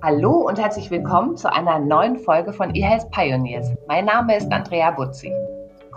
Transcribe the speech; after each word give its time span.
Hallo 0.00 0.46
und 0.46 0.60
herzlich 0.60 0.92
willkommen 0.92 1.36
zu 1.36 1.52
einer 1.52 1.80
neuen 1.80 2.20
Folge 2.20 2.52
von 2.52 2.72
eHealth 2.72 3.10
Pioneers. 3.10 3.72
Mein 3.88 4.04
Name 4.04 4.36
ist 4.36 4.50
Andrea 4.52 4.92
Butzi. 4.92 5.32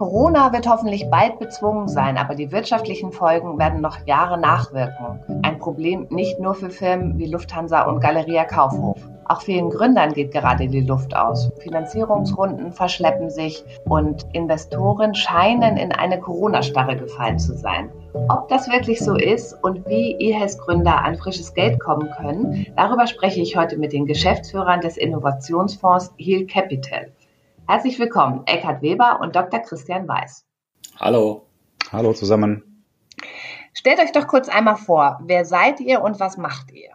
Corona 0.02 0.52
wird 0.52 0.68
hoffentlich 0.68 1.12
bald 1.12 1.38
bezwungen 1.38 1.88
sein, 1.88 2.18
aber 2.18 2.34
die 2.34 2.52
wirtschaftlichen 2.52 3.12
Folgen 3.12 3.60
werden 3.60 3.82
noch 3.82 4.00
Jahre 4.08 4.40
nachwirken. 4.40 5.20
Ein 5.44 5.60
Problem 5.60 6.08
nicht 6.10 6.40
nur 6.40 6.56
für 6.56 6.72
Firmen 6.72 7.20
wie 7.20 7.28
Lufthansa 7.28 7.84
und 7.84 8.00
Galeria 8.00 8.46
Kaufhof. 8.46 8.98
Auch 9.26 9.42
vielen 9.44 9.70
Gründern 9.70 10.14
geht 10.14 10.32
gerade 10.32 10.68
die 10.68 10.82
Luft 10.82 11.16
aus. 11.16 11.52
Finanzierungsrunden 11.60 12.72
verschleppen 12.72 13.30
sich 13.30 13.64
und 13.86 14.26
Investoren 14.34 15.14
scheinen 15.14 15.78
in 15.78 15.92
eine 15.92 16.20
Corona-Starre 16.20 16.98
gefallen 16.98 17.38
zu 17.38 17.56
sein. 17.56 17.92
Ob 18.28 18.48
das 18.48 18.72
wirklich 18.72 19.02
so 19.02 19.16
ist 19.16 19.54
und 19.62 19.86
wie 19.86 20.16
eHealth-Gründer 20.20 21.06
an 21.06 21.16
frisches 21.16 21.54
Geld 21.54 21.80
kommen 21.80 22.10
können, 22.20 22.66
darüber 22.76 23.06
spreche 23.06 23.42
ich 23.42 23.56
heute 23.56 23.78
mit 23.78 23.94
den 23.94 24.08
Geschäftsführern 24.08 24.82
des 24.82 24.98
Innovationsfonds 24.98 26.12
Heal 26.18 26.48
Capital. 26.48 27.12
Herzlich 27.68 28.00
willkommen, 28.00 28.42
Eckhard 28.46 28.82
Weber 28.82 29.20
und 29.22 29.36
Dr. 29.36 29.60
Christian 29.60 30.08
Weiß. 30.08 30.46
Hallo. 31.00 31.48
Hallo 31.92 32.14
zusammen. 32.14 32.86
Stellt 33.74 34.00
euch 34.00 34.12
doch 34.12 34.28
kurz 34.28 34.50
einmal 34.50 34.76
vor, 34.76 35.22
wer 35.26 35.46
seid 35.46 35.80
ihr 35.80 36.02
und 36.02 36.20
was 36.20 36.38
macht 36.38 36.72
ihr? 36.72 36.90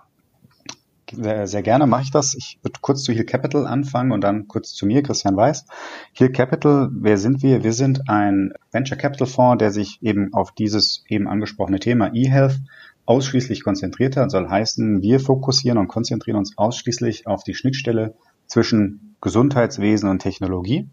Sehr, 1.13 1.47
sehr 1.47 1.63
gerne 1.63 1.87
mache 1.87 2.03
ich 2.03 2.11
das. 2.11 2.35
Ich 2.35 2.59
würde 2.63 2.81
kurz 2.81 3.05
zu 3.05 3.13
Heal 3.13 3.25
Capital 3.25 3.67
anfangen 3.67 4.11
und 4.11 4.23
dann 4.23 4.49
kurz 4.49 4.75
zu 4.75 4.87
mir, 4.87 5.03
Christian 5.03 5.37
Weiß. 5.37 5.65
Heal 6.13 6.33
Capital, 6.33 6.89
wer 6.93 7.17
sind 7.17 7.43
wir? 7.43 7.63
Wir 7.63 7.73
sind 7.73 8.09
ein 8.09 8.53
Venture 8.73 8.99
Capital 8.99 9.29
Fonds, 9.29 9.61
der 9.61 9.71
sich 9.71 10.03
eben 10.03 10.35
auf 10.35 10.53
dieses 10.53 11.05
eben 11.09 11.29
angesprochene 11.29 11.79
Thema 11.79 12.13
eHealth 12.13 12.61
ausschließlich 13.07 13.63
konzentriert 13.63 14.17
hat. 14.17 14.33
Soll 14.33 14.49
heißen, 14.49 15.01
wir 15.01 15.21
fokussieren 15.21 15.79
und 15.79 15.89
konzentrieren 15.89 16.39
uns 16.39 16.59
ausschließlich 16.59 17.27
auf 17.29 17.45
die 17.45 17.55
Schnittstelle 17.55 18.15
zwischen 18.57 19.15
Gesundheitswesen 19.21 20.09
und 20.09 20.21
Technologie 20.21 20.89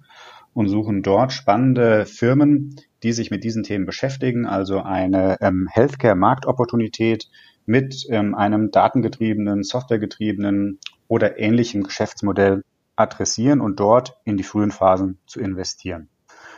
und 0.53 0.67
suchen 0.67 1.01
dort 1.01 1.31
spannende 1.31 2.05
Firmen, 2.05 2.75
die 3.03 3.13
sich 3.13 3.31
mit 3.31 3.45
diesen 3.45 3.63
Themen 3.63 3.85
beschäftigen, 3.85 4.45
also 4.45 4.81
eine 4.81 5.37
ähm, 5.39 5.69
Healthcare-Marktopportunität 5.71 7.29
mit 7.65 8.05
ähm, 8.09 8.35
einem 8.35 8.69
datengetriebenen, 8.71 9.63
softwaregetriebenen 9.63 10.79
oder 11.07 11.39
ähnlichem 11.39 11.83
Geschäftsmodell 11.83 12.65
adressieren 12.97 13.61
und 13.61 13.79
dort 13.79 14.17
in 14.25 14.35
die 14.35 14.43
frühen 14.43 14.71
Phasen 14.71 15.19
zu 15.25 15.39
investieren. 15.39 16.09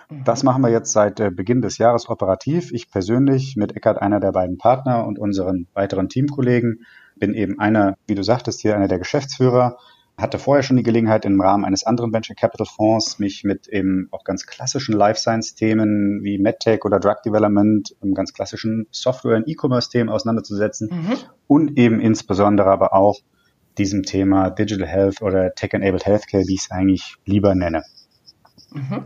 Mhm. 0.09 0.23
Das 0.23 0.42
machen 0.42 0.64
wir 0.64 0.72
jetzt 0.72 0.92
seit 0.92 1.20
äh, 1.20 1.30
Beginn 1.30 1.61
des 1.61 1.78
Jahres 1.78 2.09
operativ. 2.09 2.72
Ich 2.72 2.89
persönlich 2.89 3.56
mit 3.58 3.76
Eckert, 3.76 4.02
einer 4.02 4.20
der 4.20 4.31
beiden 4.31 4.58
Partner 4.58 5.06
und 5.06 5.20
unseren 5.20 5.67
weiteren 5.76 6.09
Teamkollegen, 6.09 6.83
bin 7.16 7.36
eben 7.36 7.59
einer, 7.59 7.95
wie 8.08 8.16
du 8.16 8.23
sagtest, 8.23 8.61
hier 8.61 8.76
einer 8.76 8.88
der 8.88 8.98
Geschäftsführer 8.98 9.78
hatte 10.17 10.39
vorher 10.39 10.63
schon 10.63 10.77
die 10.77 10.83
Gelegenheit, 10.83 11.25
im 11.25 11.39
Rahmen 11.41 11.66
eines 11.66 11.85
anderen 11.85 12.13
Venture 12.13 12.35
Capital 12.35 12.66
Fonds 12.66 13.19
mich 13.19 13.44
mit 13.44 13.67
eben 13.67 14.08
auch 14.11 14.23
ganz 14.23 14.45
klassischen 14.45 14.94
Life 14.94 15.19
Science 15.19 15.55
Themen 15.55 16.23
wie 16.23 16.38
MedTech 16.38 16.85
oder 16.85 16.99
Drug 16.99 17.21
Development, 17.25 17.95
ganz 18.13 18.33
klassischen 18.33 18.88
Software- 18.91 19.36
und 19.36 19.47
E-Commerce 19.47 19.89
Themen 19.89 20.09
auseinanderzusetzen 20.09 20.89
mhm. 20.91 21.17
und 21.47 21.77
eben 21.77 21.99
insbesondere 21.99 22.69
aber 22.69 22.93
auch 22.93 23.19
diesem 23.77 24.03
Thema 24.03 24.49
Digital 24.49 24.88
Health 24.88 25.21
oder 25.21 25.53
Tech-Enabled 25.53 26.05
Healthcare, 26.05 26.43
wie 26.47 26.53
ich 26.53 26.61
es 26.61 26.71
eigentlich 26.71 27.16
lieber 27.25 27.55
nenne. 27.55 27.83
Mhm. 28.71 29.03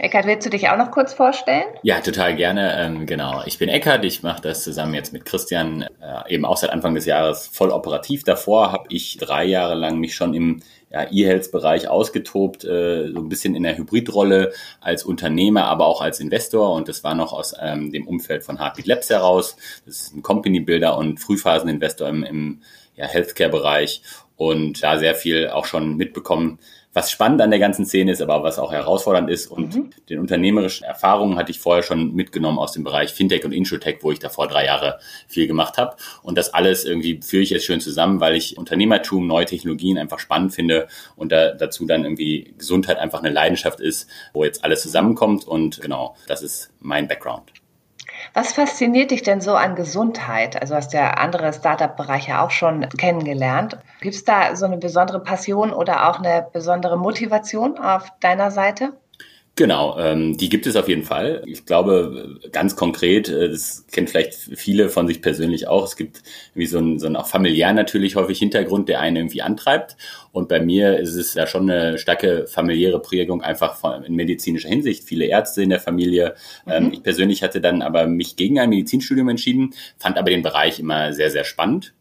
Eckart, 0.00 0.26
willst 0.26 0.46
du 0.46 0.50
dich 0.50 0.68
auch 0.68 0.76
noch 0.76 0.92
kurz 0.92 1.12
vorstellen? 1.12 1.64
Ja, 1.82 2.00
total 2.00 2.36
gerne. 2.36 2.78
Ähm, 2.78 3.04
genau. 3.04 3.42
Ich 3.46 3.58
bin 3.58 3.68
Eckart. 3.68 4.04
Ich 4.04 4.22
mache 4.22 4.40
das 4.40 4.62
zusammen 4.62 4.94
jetzt 4.94 5.12
mit 5.12 5.24
Christian 5.24 5.82
äh, 5.82 6.32
eben 6.32 6.44
auch 6.44 6.56
seit 6.56 6.70
Anfang 6.70 6.94
des 6.94 7.04
Jahres 7.04 7.48
voll 7.48 7.70
operativ. 7.70 8.22
Davor 8.22 8.70
habe 8.70 8.84
ich 8.90 9.16
drei 9.16 9.44
Jahre 9.44 9.74
lang 9.74 9.98
mich 9.98 10.14
schon 10.14 10.34
im 10.34 10.62
ja, 10.88 11.10
E-Health-Bereich 11.10 11.88
ausgetobt, 11.88 12.62
äh, 12.62 13.10
so 13.10 13.18
ein 13.18 13.28
bisschen 13.28 13.56
in 13.56 13.64
der 13.64 13.76
Hybridrolle 13.76 14.52
als 14.80 15.02
Unternehmer, 15.02 15.64
aber 15.64 15.86
auch 15.86 16.00
als 16.00 16.20
Investor. 16.20 16.74
Und 16.74 16.88
das 16.88 17.02
war 17.02 17.16
noch 17.16 17.32
aus 17.32 17.56
ähm, 17.60 17.90
dem 17.90 18.06
Umfeld 18.06 18.44
von 18.44 18.60
Heartbeat 18.60 18.86
Labs 18.86 19.10
heraus. 19.10 19.56
Das 19.84 19.96
ist 20.02 20.14
ein 20.14 20.22
Company-Builder 20.22 20.96
und 20.96 21.18
Frühphasen-Investor 21.18 22.08
im, 22.08 22.22
im 22.22 22.62
ja, 22.94 23.06
Healthcare-Bereich 23.06 24.02
und 24.36 24.80
da 24.82 24.98
sehr 24.98 25.16
viel 25.16 25.48
auch 25.48 25.66
schon 25.66 25.96
mitbekommen, 25.96 26.60
was 26.98 27.12
spannend 27.12 27.40
an 27.40 27.50
der 27.50 27.60
ganzen 27.60 27.86
Szene 27.86 28.10
ist, 28.10 28.20
aber 28.20 28.42
was 28.42 28.58
auch 28.58 28.72
herausfordernd 28.72 29.30
ist. 29.30 29.46
Und 29.46 29.72
mhm. 29.72 29.90
den 30.08 30.18
unternehmerischen 30.18 30.84
Erfahrungen 30.84 31.38
hatte 31.38 31.52
ich 31.52 31.60
vorher 31.60 31.84
schon 31.84 32.12
mitgenommen 32.12 32.58
aus 32.58 32.72
dem 32.72 32.82
Bereich 32.82 33.12
Fintech 33.12 33.44
und 33.44 33.52
Insurtech, 33.52 33.98
wo 34.00 34.10
ich 34.10 34.18
davor 34.18 34.48
drei 34.48 34.64
Jahre 34.64 34.98
viel 35.28 35.46
gemacht 35.46 35.78
habe. 35.78 35.96
Und 36.24 36.36
das 36.36 36.52
alles 36.52 36.84
irgendwie 36.84 37.20
führe 37.22 37.44
ich 37.44 37.50
jetzt 37.50 37.66
schön 37.66 37.80
zusammen, 37.80 38.18
weil 38.18 38.34
ich 38.34 38.58
Unternehmertum, 38.58 39.28
neue 39.28 39.46
Technologien 39.46 39.96
einfach 39.96 40.18
spannend 40.18 40.52
finde 40.52 40.88
und 41.14 41.30
da, 41.30 41.52
dazu 41.52 41.86
dann 41.86 42.02
irgendwie 42.02 42.52
Gesundheit 42.58 42.98
einfach 42.98 43.20
eine 43.20 43.30
Leidenschaft 43.30 43.78
ist, 43.78 44.10
wo 44.32 44.42
jetzt 44.42 44.64
alles 44.64 44.82
zusammenkommt. 44.82 45.46
Und 45.46 45.80
genau, 45.80 46.16
das 46.26 46.42
ist 46.42 46.72
mein 46.80 47.06
Background. 47.06 47.52
Was 48.34 48.52
fasziniert 48.52 49.10
dich 49.10 49.22
denn 49.22 49.40
so 49.40 49.54
an 49.54 49.74
Gesundheit? 49.74 50.60
Also 50.60 50.74
hast 50.74 50.92
ja 50.92 51.10
andere 51.12 51.52
Startup-Bereiche 51.52 52.40
auch 52.40 52.50
schon 52.50 52.88
kennengelernt. 52.88 53.78
Gibt 54.00 54.14
es 54.14 54.24
da 54.24 54.54
so 54.56 54.66
eine 54.66 54.78
besondere 54.78 55.20
Passion 55.20 55.72
oder 55.72 56.08
auch 56.08 56.18
eine 56.18 56.46
besondere 56.52 56.98
Motivation 56.98 57.78
auf 57.78 58.08
deiner 58.20 58.50
Seite? 58.50 58.92
Genau, 59.58 59.98
ähm, 59.98 60.36
die 60.36 60.50
gibt 60.50 60.68
es 60.68 60.76
auf 60.76 60.88
jeden 60.88 61.02
Fall. 61.02 61.42
Ich 61.44 61.66
glaube, 61.66 62.38
ganz 62.52 62.76
konkret, 62.76 63.28
äh, 63.28 63.48
das 63.48 63.84
kennt 63.90 64.08
vielleicht 64.08 64.34
viele 64.34 64.88
von 64.88 65.08
sich 65.08 65.20
persönlich 65.20 65.66
auch, 65.66 65.84
es 65.84 65.96
gibt 65.96 66.22
wie 66.54 66.66
so 66.66 66.78
einen, 66.78 67.00
so 67.00 67.06
einen 67.06 67.16
auch 67.16 67.26
familiär 67.26 67.72
natürlich 67.72 68.14
häufig 68.14 68.38
Hintergrund, 68.38 68.88
der 68.88 69.00
einen 69.00 69.16
irgendwie 69.16 69.42
antreibt. 69.42 69.96
Und 70.30 70.48
bei 70.48 70.60
mir 70.60 71.00
ist 71.00 71.16
es 71.16 71.34
ja 71.34 71.48
schon 71.48 71.68
eine 71.68 71.98
starke 71.98 72.46
familiäre 72.46 73.02
Prägung, 73.02 73.42
einfach 73.42 73.74
von, 73.74 74.04
in 74.04 74.14
medizinischer 74.14 74.68
Hinsicht. 74.68 75.02
Viele 75.02 75.24
Ärzte 75.24 75.64
in 75.64 75.70
der 75.70 75.80
Familie. 75.80 76.36
Ähm, 76.68 76.84
mhm. 76.84 76.92
ich 76.92 77.02
persönlich 77.02 77.42
hatte 77.42 77.60
dann 77.60 77.82
aber 77.82 78.06
mich 78.06 78.36
gegen 78.36 78.60
ein 78.60 78.68
Medizinstudium 78.68 79.28
entschieden, 79.28 79.74
fand 79.98 80.18
aber 80.18 80.30
den 80.30 80.42
Bereich 80.42 80.78
immer 80.78 81.12
sehr, 81.12 81.32
sehr 81.32 81.42
spannend 81.42 81.94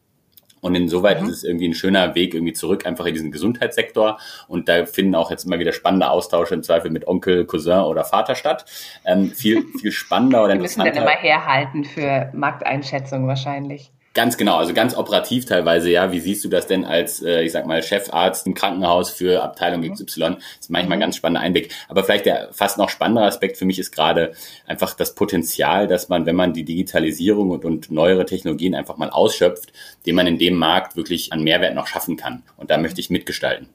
und 0.62 0.75
insoweit 0.75 1.22
mhm. 1.22 1.29
ist 1.29 1.38
es 1.38 1.44
irgendwie 1.44 1.68
ein 1.68 1.73
schöner 1.73 2.16
Weg 2.16 2.34
irgendwie 2.34 2.53
zurück 2.53 2.85
einfach 2.85 3.06
in 3.06 3.13
diesen 3.13 3.31
Gesundheitssektor. 3.31 4.19
Und 4.47 4.69
da 4.69 4.85
finden 4.85 5.16
auch 5.16 5.31
jetzt 5.31 5.45
immer 5.45 5.59
wieder 5.59 5.73
spannende 5.73 6.09
Austausche 6.09 6.53
im 6.53 6.63
Zweifel 6.63 6.91
mit 6.91 7.07
Onkel, 7.07 7.45
Cousin 7.45 7.81
oder 7.81 8.03
Vater 8.03 8.35
statt. 8.35 8.66
Ähm, 9.06 9.31
viel, 9.31 9.63
viel 9.81 9.91
spannender 9.91 10.44
oder 10.44 10.53
interessanter. 10.53 10.94
Wir 10.94 11.01
müssen 11.01 11.06
dann 11.06 11.13
immer 11.13 11.22
herhalten 11.22 11.84
für 11.84 12.31
Markteinschätzung 12.34 13.28
wahrscheinlich. 13.28 13.91
Ganz 14.17 14.35
genau, 14.35 14.57
also 14.57 14.73
ganz 14.73 14.95
operativ 14.97 15.45
teilweise, 15.45 15.91
ja. 15.91 16.11
Wie 16.11 16.19
siehst 16.19 16.44
du 16.44 16.50
das 16.50 16.66
denn 16.66 16.85
als, 16.85 17.22
äh, 17.22 17.44
ich 17.44 17.51
sag 17.51 17.67
mal, 17.67 17.83
Chefarzt 17.83 18.47
im 18.47 18.55
Krankenhaus 18.55 19.11
für 19.11 19.44
Abteilung 19.44 19.83
XY? 19.83 19.91
Mhm. 19.91 20.33
Das 20.33 20.61
ist 20.61 20.69
manchmal 20.72 20.94
ein 20.94 20.97
mhm. 20.97 21.01
ganz 21.01 21.17
spannender 21.17 21.41
Einblick. 21.41 21.72
Aber 21.88 22.03
vielleicht 22.03 22.25
der 22.25 22.50
fast 22.51 22.79
noch 22.79 22.89
spannendere 22.89 23.28
Aspekt 23.28 23.57
für 23.57 23.66
mich 23.66 23.78
ist 23.78 23.91
gerade 23.91 24.31
einfach 24.66 24.95
das 24.95 25.13
Potenzial, 25.13 25.85
dass 25.85 26.09
man, 26.09 26.25
wenn 26.25 26.35
man 26.35 26.53
die 26.53 26.66
Digitalisierung 26.66 27.51
und, 27.51 27.63
und 27.63 27.91
neuere 27.91 28.25
Technologien 28.25 28.73
einfach 28.73 28.97
mal 28.97 29.11
ausschöpft, 29.11 29.72
den 30.07 30.16
man 30.16 30.25
in 30.25 30.39
dem 30.39 30.55
Markt 30.55 30.95
wirklich 30.95 31.31
an 31.31 31.44
Mehrwert 31.44 31.75
noch 31.75 31.85
schaffen 31.85 32.17
kann. 32.17 32.41
Und 32.55 32.72
da 32.72 32.79
möchte 32.79 32.99
ich 32.99 33.11
mitgestalten. 33.11 33.69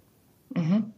Mhm. 0.57 0.93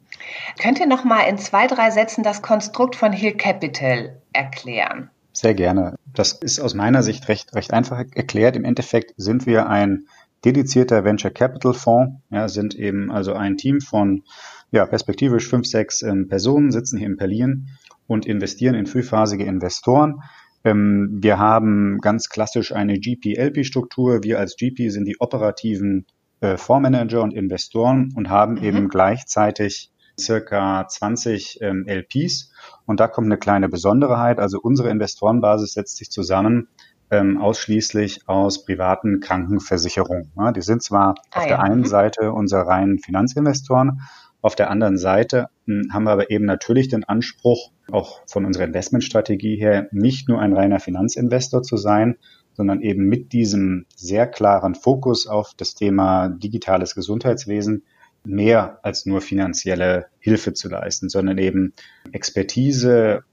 Könnt 0.58 0.80
ihr 0.80 0.86
noch 0.86 1.04
mal 1.04 1.24
in 1.24 1.36
zwei, 1.36 1.66
drei 1.66 1.90
Sätzen 1.90 2.24
das 2.24 2.40
Konstrukt 2.40 2.96
von 2.96 3.12
Hill 3.12 3.34
Capital 3.34 4.16
erklären? 4.32 5.10
Sehr 5.34 5.54
gerne. 5.54 5.96
Das 6.06 6.32
ist 6.32 6.60
aus 6.60 6.74
meiner 6.74 7.02
Sicht 7.02 7.28
recht, 7.28 7.54
recht 7.54 7.72
einfach 7.72 7.98
erklärt. 7.98 8.54
Im 8.54 8.64
Endeffekt 8.64 9.14
sind 9.16 9.46
wir 9.46 9.68
ein 9.68 10.06
dedizierter 10.44 11.04
Venture 11.04 11.32
Capital 11.32 11.74
Fonds, 11.74 12.20
ja, 12.30 12.48
sind 12.48 12.74
eben 12.76 13.10
also 13.10 13.32
ein 13.32 13.56
Team 13.56 13.80
von 13.80 14.22
ja, 14.70 14.86
perspektivisch 14.86 15.48
fünf, 15.48 15.66
sechs 15.66 16.02
ähm, 16.02 16.28
Personen, 16.28 16.70
sitzen 16.70 16.98
hier 16.98 17.08
in 17.08 17.16
Berlin 17.16 17.68
und 18.06 18.26
investieren 18.26 18.74
in 18.76 18.86
frühphasige 18.86 19.44
Investoren. 19.44 20.22
Ähm, 20.62 21.18
wir 21.20 21.38
haben 21.38 21.98
ganz 22.00 22.28
klassisch 22.28 22.72
eine 22.72 22.98
GP-LP-Struktur. 22.98 24.22
Wir 24.22 24.38
als 24.38 24.56
GP 24.56 24.90
sind 24.90 25.04
die 25.06 25.16
operativen 25.18 26.06
äh, 26.40 26.56
Fondsmanager 26.56 27.22
und 27.22 27.34
Investoren 27.34 28.12
und 28.14 28.30
haben 28.30 28.54
mhm. 28.54 28.64
eben 28.64 28.88
gleichzeitig 28.88 29.90
circa 30.18 30.86
20 30.88 31.58
ähm, 31.60 31.86
LPs. 31.86 32.52
Und 32.86 33.00
da 33.00 33.08
kommt 33.08 33.26
eine 33.26 33.38
kleine 33.38 33.68
Besonderheit. 33.68 34.38
Also 34.38 34.60
unsere 34.60 34.90
Investorenbasis 34.90 35.72
setzt 35.72 35.96
sich 35.96 36.10
zusammen 36.10 36.68
ähm, 37.10 37.38
ausschließlich 37.38 38.28
aus 38.28 38.64
privaten 38.64 39.20
Krankenversicherungen. 39.20 40.32
Ja, 40.36 40.52
die 40.52 40.62
sind 40.62 40.82
zwar 40.82 41.14
ah, 41.30 41.38
auf 41.38 41.42
ja. 41.42 41.48
der 41.48 41.62
einen 41.62 41.80
mhm. 41.80 41.86
Seite 41.86 42.32
unsere 42.32 42.66
reinen 42.66 42.98
Finanzinvestoren, 42.98 44.00
auf 44.44 44.54
der 44.54 44.70
anderen 44.70 44.98
Seite 44.98 45.48
hm, 45.66 45.88
haben 45.90 46.04
wir 46.04 46.10
aber 46.10 46.30
eben 46.30 46.44
natürlich 46.44 46.88
den 46.88 47.02
Anspruch, 47.04 47.70
auch 47.90 48.20
von 48.26 48.44
unserer 48.44 48.64
Investmentstrategie 48.64 49.56
her, 49.56 49.88
nicht 49.90 50.28
nur 50.28 50.38
ein 50.38 50.52
reiner 50.52 50.80
Finanzinvestor 50.80 51.62
zu 51.62 51.78
sein, 51.78 52.16
sondern 52.52 52.82
eben 52.82 53.06
mit 53.06 53.32
diesem 53.32 53.86
sehr 53.96 54.26
klaren 54.26 54.74
Fokus 54.74 55.26
auf 55.26 55.52
das 55.56 55.74
Thema 55.74 56.28
digitales 56.28 56.94
Gesundheitswesen 56.94 57.84
mehr 58.24 58.78
als 58.82 59.06
nur 59.06 59.20
finanzielle 59.20 60.06
Hilfe 60.18 60.52
zu 60.54 60.68
leisten, 60.68 61.08
sondern 61.08 61.38
eben 61.38 61.74
Expertise 62.12 63.24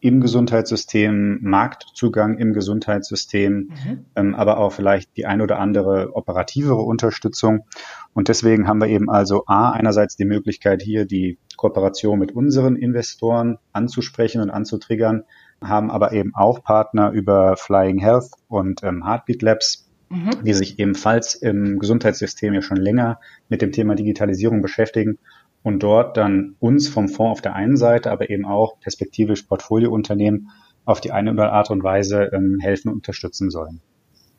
im 0.00 0.20
Gesundheitssystem, 0.20 1.38
Marktzugang 1.42 2.38
im 2.38 2.52
Gesundheitssystem, 2.52 3.54
mhm. 3.54 4.06
ähm, 4.16 4.34
aber 4.34 4.58
auch 4.58 4.72
vielleicht 4.72 5.16
die 5.16 5.26
ein 5.26 5.40
oder 5.40 5.58
andere 5.58 6.16
operativere 6.16 6.80
Unterstützung. 6.82 7.66
Und 8.12 8.28
deswegen 8.28 8.66
haben 8.66 8.80
wir 8.80 8.88
eben 8.88 9.08
also 9.08 9.44
A, 9.46 9.70
einerseits 9.70 10.16
die 10.16 10.24
Möglichkeit 10.24 10.82
hier 10.82 11.04
die 11.04 11.38
Kooperation 11.56 12.18
mit 12.18 12.32
unseren 12.32 12.74
Investoren 12.74 13.58
anzusprechen 13.72 14.40
und 14.40 14.50
anzutriggern, 14.50 15.22
haben 15.62 15.90
aber 15.90 16.12
eben 16.12 16.34
auch 16.34 16.64
Partner 16.64 17.10
über 17.10 17.56
Flying 17.56 17.98
Health 17.98 18.30
und 18.48 18.82
ähm, 18.82 19.04
Heartbeat 19.06 19.42
Labs, 19.42 19.89
mhm. 20.10 20.44
die 20.44 20.52
sich 20.52 20.78
ebenfalls 20.78 21.34
im 21.34 21.78
Gesundheitssystem 21.78 22.52
ja 22.52 22.62
schon 22.62 22.76
länger 22.76 23.20
mit 23.48 23.62
dem 23.62 23.72
Thema 23.72 23.94
Digitalisierung 23.94 24.60
beschäftigen 24.60 25.18
und 25.62 25.82
dort 25.82 26.16
dann 26.16 26.56
uns 26.58 26.88
vom 26.88 27.08
Fonds 27.08 27.32
auf 27.32 27.40
der 27.40 27.54
einen 27.54 27.76
Seite, 27.76 28.10
aber 28.10 28.30
eben 28.30 28.44
auch 28.44 28.78
perspektivisch 28.80 29.42
Portfoliounternehmen 29.42 30.50
auf 30.84 31.00
die 31.00 31.12
eine 31.12 31.30
oder 31.30 31.44
andere 31.44 31.52
Art 31.52 31.70
und 31.70 31.82
Weise 31.82 32.30
ähm, 32.32 32.58
helfen 32.60 32.88
und 32.88 32.96
unterstützen 32.96 33.50
sollen. 33.50 33.80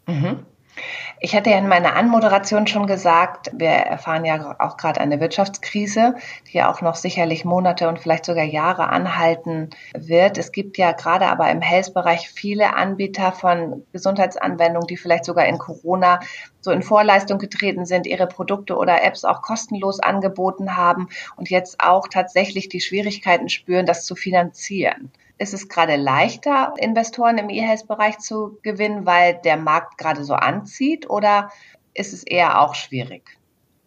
Mhm. 0.07 0.39
Ich 1.19 1.35
hatte 1.35 1.51
ja 1.51 1.57
in 1.57 1.67
meiner 1.67 1.95
Anmoderation 1.95 2.65
schon 2.65 2.87
gesagt, 2.87 3.51
wir 3.53 3.69
erfahren 3.69 4.25
ja 4.25 4.55
auch 4.59 4.77
gerade 4.77 4.99
eine 4.99 5.19
Wirtschaftskrise, 5.19 6.15
die 6.47 6.57
ja 6.57 6.71
auch 6.71 6.81
noch 6.81 6.95
sicherlich 6.95 7.45
Monate 7.45 7.87
und 7.87 7.99
vielleicht 7.99 8.25
sogar 8.25 8.43
Jahre 8.43 8.89
anhalten 8.89 9.69
wird. 9.93 10.39
Es 10.39 10.51
gibt 10.51 10.77
ja 10.79 10.93
gerade 10.93 11.27
aber 11.27 11.51
im 11.51 11.61
Health-Bereich 11.61 12.29
viele 12.29 12.75
Anbieter 12.75 13.31
von 13.31 13.85
Gesundheitsanwendungen, 13.91 14.87
die 14.87 14.97
vielleicht 14.97 15.25
sogar 15.25 15.45
in 15.45 15.59
Corona 15.59 16.19
so 16.61 16.71
in 16.71 16.81
Vorleistung 16.81 17.37
getreten 17.37 17.85
sind, 17.85 18.07
ihre 18.07 18.27
Produkte 18.27 18.75
oder 18.75 19.03
Apps 19.03 19.23
auch 19.23 19.41
kostenlos 19.41 19.99
angeboten 19.99 20.75
haben 20.75 21.09
und 21.35 21.49
jetzt 21.49 21.79
auch 21.83 22.07
tatsächlich 22.07 22.69
die 22.69 22.81
Schwierigkeiten 22.81 23.49
spüren, 23.49 23.85
das 23.85 24.05
zu 24.05 24.15
finanzieren. 24.15 25.11
Ist 25.41 25.55
es 25.55 25.67
gerade 25.67 25.95
leichter, 25.95 26.75
Investoren 26.77 27.39
im 27.39 27.49
E-Health-Bereich 27.49 28.19
zu 28.19 28.59
gewinnen, 28.61 29.07
weil 29.07 29.39
der 29.43 29.57
Markt 29.57 29.97
gerade 29.97 30.23
so 30.23 30.35
anzieht 30.35 31.09
oder 31.09 31.49
ist 31.95 32.13
es 32.13 32.21
eher 32.21 32.61
auch 32.61 32.75
schwierig? 32.75 33.23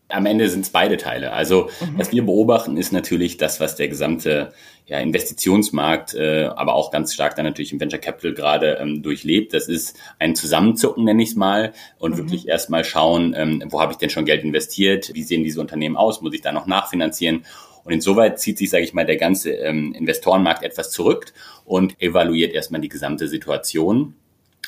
Am 0.08 0.26
Ende 0.26 0.48
sind 0.48 0.62
es 0.62 0.70
beide 0.70 0.96
Teile. 0.96 1.32
Also 1.32 1.70
mhm. 1.80 1.96
was 1.96 2.10
wir 2.10 2.26
beobachten, 2.26 2.76
ist 2.76 2.92
natürlich 2.92 3.36
das, 3.36 3.60
was 3.60 3.76
der 3.76 3.86
gesamte 3.86 4.52
ja, 4.86 4.98
Investitionsmarkt, 4.98 6.14
äh, 6.14 6.46
aber 6.56 6.74
auch 6.74 6.90
ganz 6.90 7.14
stark 7.14 7.36
dann 7.36 7.44
natürlich 7.44 7.72
im 7.72 7.78
Venture 7.78 8.00
Capital 8.00 8.34
gerade 8.34 8.78
ähm, 8.80 9.04
durchlebt. 9.04 9.54
Das 9.54 9.68
ist 9.68 9.96
ein 10.18 10.34
Zusammenzucken, 10.34 11.04
nenne 11.04 11.22
ich 11.22 11.30
es 11.30 11.36
mal, 11.36 11.72
und 12.00 12.14
mhm. 12.14 12.18
wirklich 12.18 12.48
erstmal 12.48 12.82
schauen, 12.82 13.32
ähm, 13.36 13.62
wo 13.68 13.80
habe 13.80 13.92
ich 13.92 13.98
denn 13.98 14.10
schon 14.10 14.24
Geld 14.24 14.42
investiert, 14.42 15.14
wie 15.14 15.22
sehen 15.22 15.44
diese 15.44 15.60
Unternehmen 15.60 15.96
aus, 15.96 16.20
muss 16.20 16.34
ich 16.34 16.42
da 16.42 16.50
noch 16.50 16.66
nachfinanzieren 16.66 17.44
und 17.84 17.92
insoweit 17.92 18.40
zieht 18.40 18.58
sich, 18.58 18.70
sage 18.70 18.84
ich 18.84 18.94
mal, 18.94 19.06
der 19.06 19.16
ganze 19.16 19.52
ähm, 19.52 19.92
Investorenmarkt 19.92 20.62
etwas 20.62 20.90
zurück 20.90 21.32
und 21.64 22.00
evaluiert 22.00 22.52
erstmal 22.52 22.80
die 22.80 22.88
gesamte 22.88 23.28
Situation. 23.28 24.14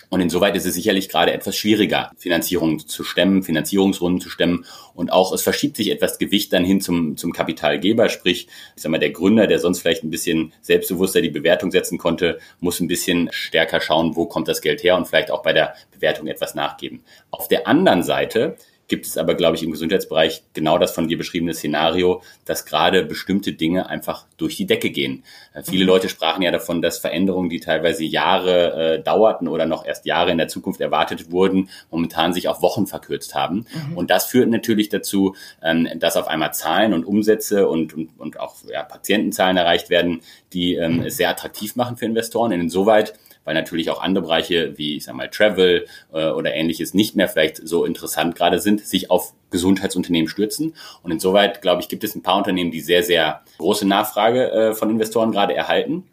Und 0.08 0.20
insoweit 0.20 0.54
ist 0.54 0.66
es 0.66 0.74
sicherlich 0.74 1.08
gerade 1.08 1.32
etwas 1.32 1.56
schwieriger, 1.56 2.12
Finanzierungen 2.16 2.78
zu 2.78 3.02
stemmen, 3.02 3.42
Finanzierungsrunden 3.42 4.20
zu 4.20 4.30
stemmen. 4.30 4.64
Und 4.94 5.12
auch 5.12 5.32
es 5.32 5.42
verschiebt 5.42 5.76
sich 5.76 5.90
etwas 5.90 6.18
Gewicht 6.18 6.52
dann 6.52 6.64
hin 6.64 6.80
zum, 6.80 7.16
zum 7.16 7.32
Kapitalgeber. 7.32 8.08
Sprich, 8.08 8.46
ich 8.76 8.82
sag 8.82 8.92
mal, 8.92 8.98
der 8.98 9.10
Gründer, 9.10 9.46
der 9.48 9.58
sonst 9.58 9.80
vielleicht 9.80 10.04
ein 10.04 10.10
bisschen 10.10 10.52
selbstbewusster 10.60 11.22
die 11.22 11.30
Bewertung 11.30 11.72
setzen 11.72 11.98
konnte, 11.98 12.38
muss 12.60 12.78
ein 12.78 12.88
bisschen 12.88 13.30
stärker 13.32 13.80
schauen, 13.80 14.14
wo 14.14 14.26
kommt 14.26 14.46
das 14.46 14.60
Geld 14.60 14.84
her 14.84 14.96
und 14.96 15.08
vielleicht 15.08 15.30
auch 15.30 15.42
bei 15.42 15.52
der 15.52 15.74
Bewertung 15.90 16.28
etwas 16.28 16.54
nachgeben. 16.54 17.02
Auf 17.30 17.48
der 17.48 17.66
anderen 17.66 18.04
Seite 18.04 18.56
gibt 18.88 19.06
es 19.06 19.16
aber, 19.16 19.34
glaube 19.34 19.56
ich, 19.56 19.62
im 19.62 19.70
Gesundheitsbereich 19.70 20.42
genau 20.52 20.78
das 20.78 20.92
von 20.92 21.08
dir 21.08 21.18
beschriebene 21.18 21.54
Szenario, 21.54 22.22
dass 22.44 22.64
gerade 22.64 23.04
bestimmte 23.04 23.52
Dinge 23.52 23.88
einfach 23.88 24.26
durch 24.36 24.56
die 24.56 24.66
Decke 24.66 24.90
gehen. 24.90 25.24
Äh, 25.54 25.62
viele 25.62 25.84
mhm. 25.84 25.88
Leute 25.88 26.08
sprachen 26.08 26.42
ja 26.42 26.50
davon, 26.50 26.82
dass 26.82 26.98
Veränderungen, 26.98 27.50
die 27.50 27.60
teilweise 27.60 28.04
Jahre 28.04 28.96
äh, 28.96 29.02
dauerten 29.02 29.48
oder 29.48 29.66
noch 29.66 29.84
erst 29.84 30.06
Jahre 30.06 30.30
in 30.30 30.38
der 30.38 30.48
Zukunft 30.48 30.80
erwartet 30.80 31.30
wurden, 31.30 31.68
momentan 31.90 32.32
sich 32.32 32.48
auf 32.48 32.62
Wochen 32.62 32.86
verkürzt 32.86 33.34
haben. 33.34 33.66
Mhm. 33.90 33.96
Und 33.96 34.10
das 34.10 34.26
führt 34.26 34.48
natürlich 34.48 34.88
dazu, 34.88 35.34
ähm, 35.62 35.88
dass 35.96 36.16
auf 36.16 36.28
einmal 36.28 36.54
Zahlen 36.54 36.94
und 36.94 37.04
Umsätze 37.04 37.68
und, 37.68 37.94
und, 37.94 38.10
und 38.18 38.38
auch 38.38 38.54
ja, 38.70 38.82
Patientenzahlen 38.82 39.56
erreicht 39.56 39.90
werden, 39.90 40.20
die 40.52 40.74
ähm, 40.74 41.02
es 41.04 41.16
sehr 41.16 41.30
attraktiv 41.30 41.76
machen 41.76 41.96
für 41.96 42.06
Investoren. 42.06 42.52
Insoweit 42.52 43.14
weil 43.46 43.54
natürlich 43.54 43.88
auch 43.88 44.02
andere 44.02 44.24
Bereiche 44.24 44.76
wie, 44.76 44.96
ich 44.96 45.04
sag 45.04 45.14
mal, 45.14 45.30
Travel 45.30 45.86
äh, 46.12 46.28
oder 46.30 46.52
ähnliches 46.52 46.92
nicht 46.92 47.16
mehr 47.16 47.28
vielleicht 47.28 47.66
so 47.66 47.86
interessant 47.86 48.34
gerade 48.34 48.60
sind, 48.60 48.86
sich 48.86 49.10
auf 49.10 49.32
Gesundheitsunternehmen 49.50 50.28
stürzen. 50.28 50.74
Und 51.02 51.12
insoweit, 51.12 51.62
glaube 51.62 51.80
ich, 51.80 51.88
gibt 51.88 52.04
es 52.04 52.14
ein 52.14 52.22
paar 52.22 52.36
Unternehmen, 52.36 52.70
die 52.70 52.80
sehr, 52.80 53.02
sehr 53.02 53.40
große 53.56 53.86
Nachfrage 53.86 54.50
äh, 54.50 54.74
von 54.74 54.90
Investoren 54.90 55.32
gerade 55.32 55.54
erhalten 55.54 56.04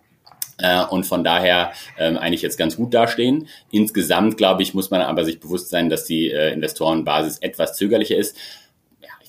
äh, 0.60 0.84
und 0.86 1.06
von 1.06 1.24
daher 1.24 1.74
ähm, 1.98 2.18
eigentlich 2.18 2.44
jetzt 2.44 2.58
ganz 2.58 2.78
gut 2.78 2.94
dastehen. 2.94 3.48
Insgesamt, 3.72 4.38
glaube 4.38 4.64
ich, 4.64 4.74
muss 4.74 4.92
man 4.92 5.02
aber 5.02 5.26
sich 5.26 5.40
bewusst 5.40 5.70
sein, 5.70 5.90
dass 5.90 6.06
die 6.06 6.32
äh, 6.32 6.54
Investorenbasis 6.54 7.40
etwas 7.40 7.76
zögerlicher 7.76 8.16
ist 8.16 8.38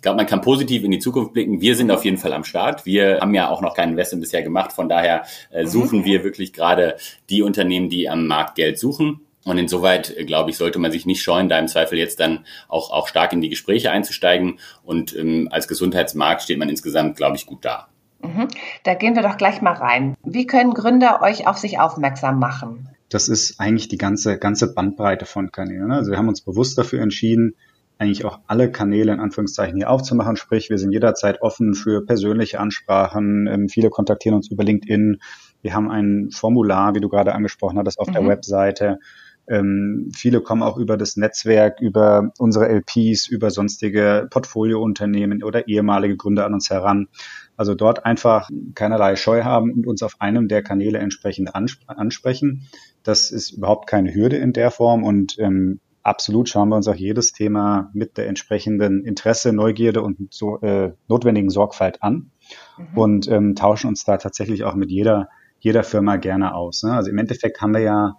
glaube, 0.05 0.19
man 0.19 0.27
kann 0.27 0.41
positiv 0.41 0.85
in 0.85 0.93
die 0.93 1.01
Zukunft 1.01 1.33
blicken. 1.33 1.61
Wir 1.61 1.75
sind 1.75 1.91
auf 1.91 2.05
jeden 2.05 2.19
Fall 2.19 2.33
am 2.33 2.45
Start. 2.45 2.87
Wir 2.87 3.19
haben 3.21 3.35
ja 3.35 3.49
auch 3.49 3.61
noch 3.61 3.75
keinen 3.75 3.93
Investment 3.93 4.23
bisher 4.23 4.43
gemacht. 4.43 4.73
Von 4.73 4.89
daher 4.89 5.25
äh, 5.51 5.63
mhm. 5.63 5.67
suchen 5.67 5.99
mhm. 6.01 6.05
wir 6.05 6.23
wirklich 6.23 6.53
gerade 6.53 6.97
die 7.29 7.43
Unternehmen, 7.43 7.89
die 7.89 8.09
am 8.09 8.27
Markt 8.29 8.55
Geld 8.55 8.79
suchen. 8.79 9.21
Und 9.45 9.59
insoweit, 9.59 10.17
äh, 10.17 10.25
glaube 10.25 10.51
ich, 10.51 10.57
sollte 10.57 10.79
man 10.79 10.93
sich 10.93 11.07
nicht 11.07 11.23
scheuen, 11.23 11.49
da 11.49 11.59
im 11.59 11.69
Zweifel 11.69 11.99
jetzt 11.99 12.21
dann 12.21 12.45
auch, 12.69 12.91
auch 12.91 13.09
stark 13.09 13.33
in 13.33 13.41
die 13.41 13.49
Gespräche 13.49 13.91
einzusteigen. 13.91 14.61
Und 14.85 15.17
ähm, 15.17 15.49
als 15.51 15.67
Gesundheitsmarkt 15.67 16.43
steht 16.43 16.59
man 16.59 16.69
insgesamt, 16.69 17.17
glaube 17.17 17.37
ich, 17.37 17.47
gut 17.47 17.65
da. 17.65 17.89
Mhm. 18.23 18.49
Da 18.85 18.95
gehen 18.95 19.17
wir 19.17 19.23
doch 19.23 19.37
gleich 19.37 19.61
mal 19.63 19.73
rein. 19.73 20.17
Wie 20.23 20.47
können 20.47 20.75
Gründer 20.75 21.23
euch 21.23 21.49
auf 21.49 21.59
sich 21.59 21.81
aufmerksam 21.81 22.39
machen? 22.39 22.89
Das 23.09 23.29
ist 23.29 23.61
eigentlich 23.61 23.89
die 23.89 23.99
ganze, 23.99 24.39
ganze 24.39 24.75
Bandbreite 24.75 25.25
von 25.27 25.53
Kanälen. 25.53 25.93
Also 25.93 26.11
wir 26.11 26.19
haben 26.19 26.29
uns 26.29 26.41
bewusst 26.41 26.77
dafür 26.79 27.01
entschieden, 27.01 27.55
eigentlich 27.99 28.25
auch 28.25 28.41
alle 28.47 28.71
Kanäle 28.71 29.13
in 29.13 29.21
Anführungszeichen 29.21 29.77
hier 29.77 29.91
aufzumachen. 29.91 30.37
Sprich, 30.37 30.71
wir 30.71 30.79
sind 30.79 30.93
jederzeit 30.93 31.43
offen 31.43 31.75
für 31.75 32.05
persönliche 32.05 32.61
Ansprachen. 32.61 33.47
Ähm, 33.47 33.69
viele 33.69 33.91
kontaktieren 33.91 34.37
uns 34.37 34.51
über 34.51 34.65
LinkedIn. 34.65 35.19
Wir 35.63 35.75
haben 35.75 35.91
ein 35.91 36.31
Formular, 36.31 36.95
wie 36.95 37.01
du 37.01 37.09
gerade 37.09 37.35
angesprochen 37.35 37.79
hattest, 37.79 37.99
auf 37.99 38.09
mhm. 38.09 38.13
der 38.13 38.27
Webseite. 38.27 38.99
Ähm, 39.47 40.11
viele 40.15 40.41
kommen 40.41 40.63
auch 40.63 40.79
über 40.79 40.97
das 40.97 41.17
Netzwerk, 41.17 41.81
über 41.81 42.33
unsere 42.39 42.69
LPs, 42.69 43.29
über 43.29 43.51
sonstige 43.51 44.27
Portfoliounternehmen 44.31 45.43
oder 45.43 45.69
ehemalige 45.69 46.17
Gründer 46.17 46.47
an 46.47 46.55
uns 46.55 46.71
heran. 46.71 47.09
Also 47.57 47.75
dort 47.75 48.05
einfach 48.05 48.51
keinerlei 48.75 49.17
Scheu 49.17 49.45
haben 49.45 49.71
und 49.71 49.87
uns 49.87 50.03
auf 50.03 50.21
einem 50.21 50.49
der 50.49 50.63
Kanäle 50.63 50.99
entsprechend 50.99 51.55
ansprechen. 51.55 52.69
Das 53.03 53.31
ist 53.31 53.53
überhaupt 53.53 53.89
keine 53.89 54.15
Hürde 54.15 54.37
in 54.37 54.53
der 54.53 54.71
Form 54.71 55.05
und 55.05 55.39
ähm, 55.39 55.81
absolut 56.05 56.49
schauen 56.49 56.69
wir 56.69 56.77
uns 56.77 56.87
auch 56.87 56.95
jedes 56.95 57.33
Thema 57.33 57.91
mit 57.95 58.17
der 58.19 58.29
entsprechenden 58.29 59.05
Interesse, 59.05 59.53
Neugierde 59.53 60.03
und 60.03 60.33
so, 60.33 60.61
äh, 60.61 60.93
notwendigen 61.09 61.51
Sorgfalt 61.51 62.03
an 62.03 62.31
mhm. 62.79 62.99
und 62.99 63.29
ähm, 63.29 63.55
tauschen 63.55 63.89
uns 63.89 64.05
da 64.05 64.19
tatsächlich 64.19 64.65
auch 64.65 64.75
mit 64.75 64.91
jeder, 64.91 65.29
jeder 65.59 65.83
Firma 65.83 66.17
gerne 66.17 66.55
aus. 66.55 66.83
Ne? 66.83 66.93
Also 66.93 67.11
im 67.11 67.19
Endeffekt 67.19 67.61
haben 67.61 67.73
wir 67.73 67.81
ja 67.81 68.19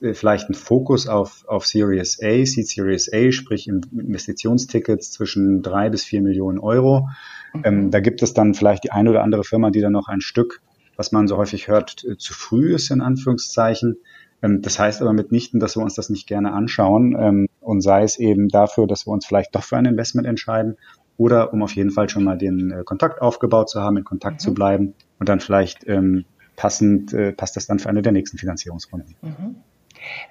äh, 0.00 0.14
vielleicht 0.14 0.46
einen 0.46 0.54
Fokus 0.54 1.06
auf, 1.06 1.44
auf 1.46 1.64
Series 1.64 2.20
A, 2.22 2.44
Seed 2.44 2.68
Series 2.68 3.12
A, 3.12 3.30
sprich 3.30 3.68
Investitionstickets 3.68 5.12
zwischen 5.12 5.62
drei 5.62 5.90
bis 5.90 6.04
vier 6.04 6.22
Millionen 6.22 6.58
Euro. 6.58 7.08
Mhm. 7.54 7.62
Ähm, 7.64 7.90
da 7.92 8.00
gibt 8.00 8.22
es 8.22 8.34
dann 8.34 8.54
vielleicht 8.54 8.84
die 8.84 8.90
eine 8.90 9.10
oder 9.10 9.22
andere 9.22 9.44
Firma, 9.44 9.70
die 9.70 9.80
dann 9.80 9.92
noch 9.92 10.08
ein 10.08 10.20
Stück, 10.20 10.60
was 10.96 11.12
man 11.12 11.28
so 11.28 11.36
häufig 11.36 11.68
hört, 11.68 12.04
äh, 12.04 12.16
zu 12.16 12.34
früh 12.34 12.74
ist, 12.74 12.90
in 12.90 13.00
Anführungszeichen. 13.00 13.98
Ähm, 14.42 14.62
das 14.62 14.78
heißt 14.78 15.00
aber 15.00 15.12
mitnichten, 15.12 15.60
dass 15.60 15.76
wir 15.76 15.82
uns 15.82 15.94
das 15.94 16.10
nicht 16.10 16.26
gerne 16.26 16.52
anschauen 16.52 17.16
ähm, 17.18 17.48
und 17.60 17.80
sei 17.80 18.02
es 18.02 18.18
eben 18.18 18.48
dafür, 18.48 18.86
dass 18.86 19.06
wir 19.06 19.12
uns 19.12 19.26
vielleicht 19.26 19.54
doch 19.54 19.62
für 19.62 19.76
ein 19.76 19.86
Investment 19.86 20.26
entscheiden 20.26 20.76
oder 21.16 21.52
um 21.52 21.62
auf 21.62 21.74
jeden 21.74 21.90
Fall 21.90 22.08
schon 22.08 22.24
mal 22.24 22.38
den 22.38 22.70
äh, 22.70 22.82
Kontakt 22.84 23.22
aufgebaut 23.22 23.70
zu 23.70 23.80
haben, 23.80 23.96
in 23.96 24.04
Kontakt 24.04 24.36
mhm. 24.36 24.40
zu 24.40 24.54
bleiben 24.54 24.94
und 25.18 25.28
dann 25.28 25.40
vielleicht 25.40 25.86
ähm, 25.86 26.24
passend 26.56 27.12
äh, 27.12 27.32
passt 27.32 27.56
das 27.56 27.66
dann 27.66 27.78
für 27.78 27.88
eine 27.88 28.02
der 28.02 28.12
nächsten 28.12 28.38
Finanzierungsrunden. 28.38 29.14
Mhm. 29.22 29.56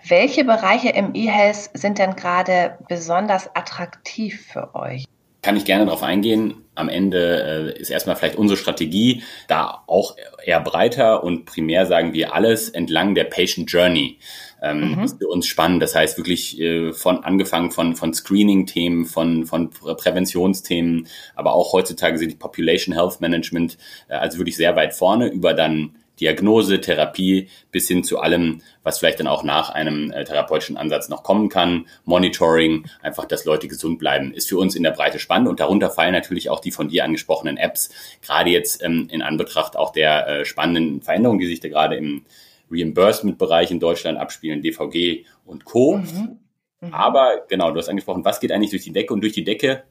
Welche 0.08 0.44
Bereiche 0.44 0.90
im 0.90 1.16
E-Health 1.16 1.70
sind 1.74 1.98
denn 1.98 2.16
gerade 2.16 2.78
besonders 2.90 3.56
attraktiv 3.56 4.46
für 4.46 4.76
euch? 4.76 5.06
Kann 5.42 5.58
ich 5.58 5.66
gerne 5.66 5.86
darauf 5.86 6.04
eingehen. 6.04 6.66
Am 6.76 6.88
Ende 6.88 7.74
äh, 7.76 7.80
ist 7.80 7.90
erstmal 7.90 8.16
vielleicht 8.16 8.38
unsere 8.38 8.58
Strategie 8.58 9.24
da 9.48 9.84
auch 9.88 10.16
eher 10.44 10.62
breiter 10.62 11.24
und 11.24 11.46
primär 11.46 11.86
sagen 11.86 12.14
wir 12.14 12.34
alles 12.34 12.70
entlang 12.70 13.16
der 13.16 13.26
Patient 13.26 13.70
Journey. 13.72 14.20
Ähm, 14.64 14.96
mhm. 14.96 15.04
ist 15.04 15.18
für 15.18 15.28
uns 15.28 15.48
spannend. 15.48 15.82
Das 15.82 15.96
heißt 15.96 16.18
wirklich 16.18 16.60
äh, 16.62 16.94
von 16.94 17.24
angefangen 17.24 17.72
von 17.72 17.96
von 17.96 18.14
Screening-Themen, 18.14 19.06
von 19.06 19.46
von 19.48 19.72
Präventionsthemen, 19.72 21.08
aber 21.36 21.54
auch 21.54 21.74
heutzutage 21.74 22.20
sind 22.20 22.32
die 22.32 22.38
Population 22.38 22.94
Health 22.94 23.22
Management 23.22 23.78
äh, 24.08 24.14
also 24.14 24.38
wirklich 24.38 24.56
sehr 24.56 24.76
weit 24.76 24.94
vorne 24.94 25.28
über 25.28 25.56
dann 25.56 25.96
Diagnose, 26.22 26.80
Therapie 26.80 27.50
bis 27.72 27.88
hin 27.88 28.04
zu 28.04 28.20
allem, 28.20 28.62
was 28.84 29.00
vielleicht 29.00 29.20
dann 29.20 29.28
auch 29.28 29.44
nach 29.44 29.72
einem 29.72 30.12
äh, 30.12 30.24
therapeutischen 30.24 30.78
Ansatz 30.78 31.10
noch 31.10 31.24
kommen 31.24 31.50
kann. 31.50 31.88
Monitoring, 32.06 32.86
einfach, 33.02 33.26
dass 33.26 33.44
Leute 33.46 33.68
gesund 33.68 34.00
bleiben, 34.00 34.32
ist 34.32 34.48
für 34.48 34.58
uns 34.58 34.76
in 34.76 34.84
der 34.84 34.92
Breite 34.92 35.20
spannend 35.20 35.50
und 35.50 35.60
darunter 35.60 35.90
fallen 35.90 36.14
natürlich 36.14 36.50
auch 36.50 36.60
die 36.60 36.72
von 36.72 36.88
dir 36.88 37.04
angesprochenen 37.04 37.58
Apps, 37.58 37.90
gerade 38.22 38.52
jetzt 38.52 38.84
ähm, 38.84 39.08
in 39.12 39.22
Anbetracht 39.22 39.76
auch 39.76 39.92
der 39.92 40.28
äh, 40.28 40.46
spannenden 40.46 41.02
Veränderungen, 41.02 41.40
die 41.40 41.48
sich 41.48 41.60
da 41.60 41.68
gerade 41.68 41.96
im 41.96 42.24
Reimbursement-Bereich 42.72 43.72
in 43.72 43.80
Deutschland 43.80 44.18
abspielen, 44.18 44.62
DVG 44.62 45.26
und 45.46 45.66
Co. 45.66 45.98
Mhm. 45.98 46.40
Mhm. 46.82 46.94
Aber 46.94 47.46
genau, 47.48 47.72
du 47.72 47.80
hast 47.80 47.90
angesprochen, 47.90 48.26
was 48.26 48.40
geht 48.40 48.52
eigentlich 48.52 48.72
durch 48.72 48.84
die 48.84 48.94
Decke 48.94 49.14
und 49.14 49.22
durch 49.22 49.34
die 49.34 49.44
Decke 49.44 49.84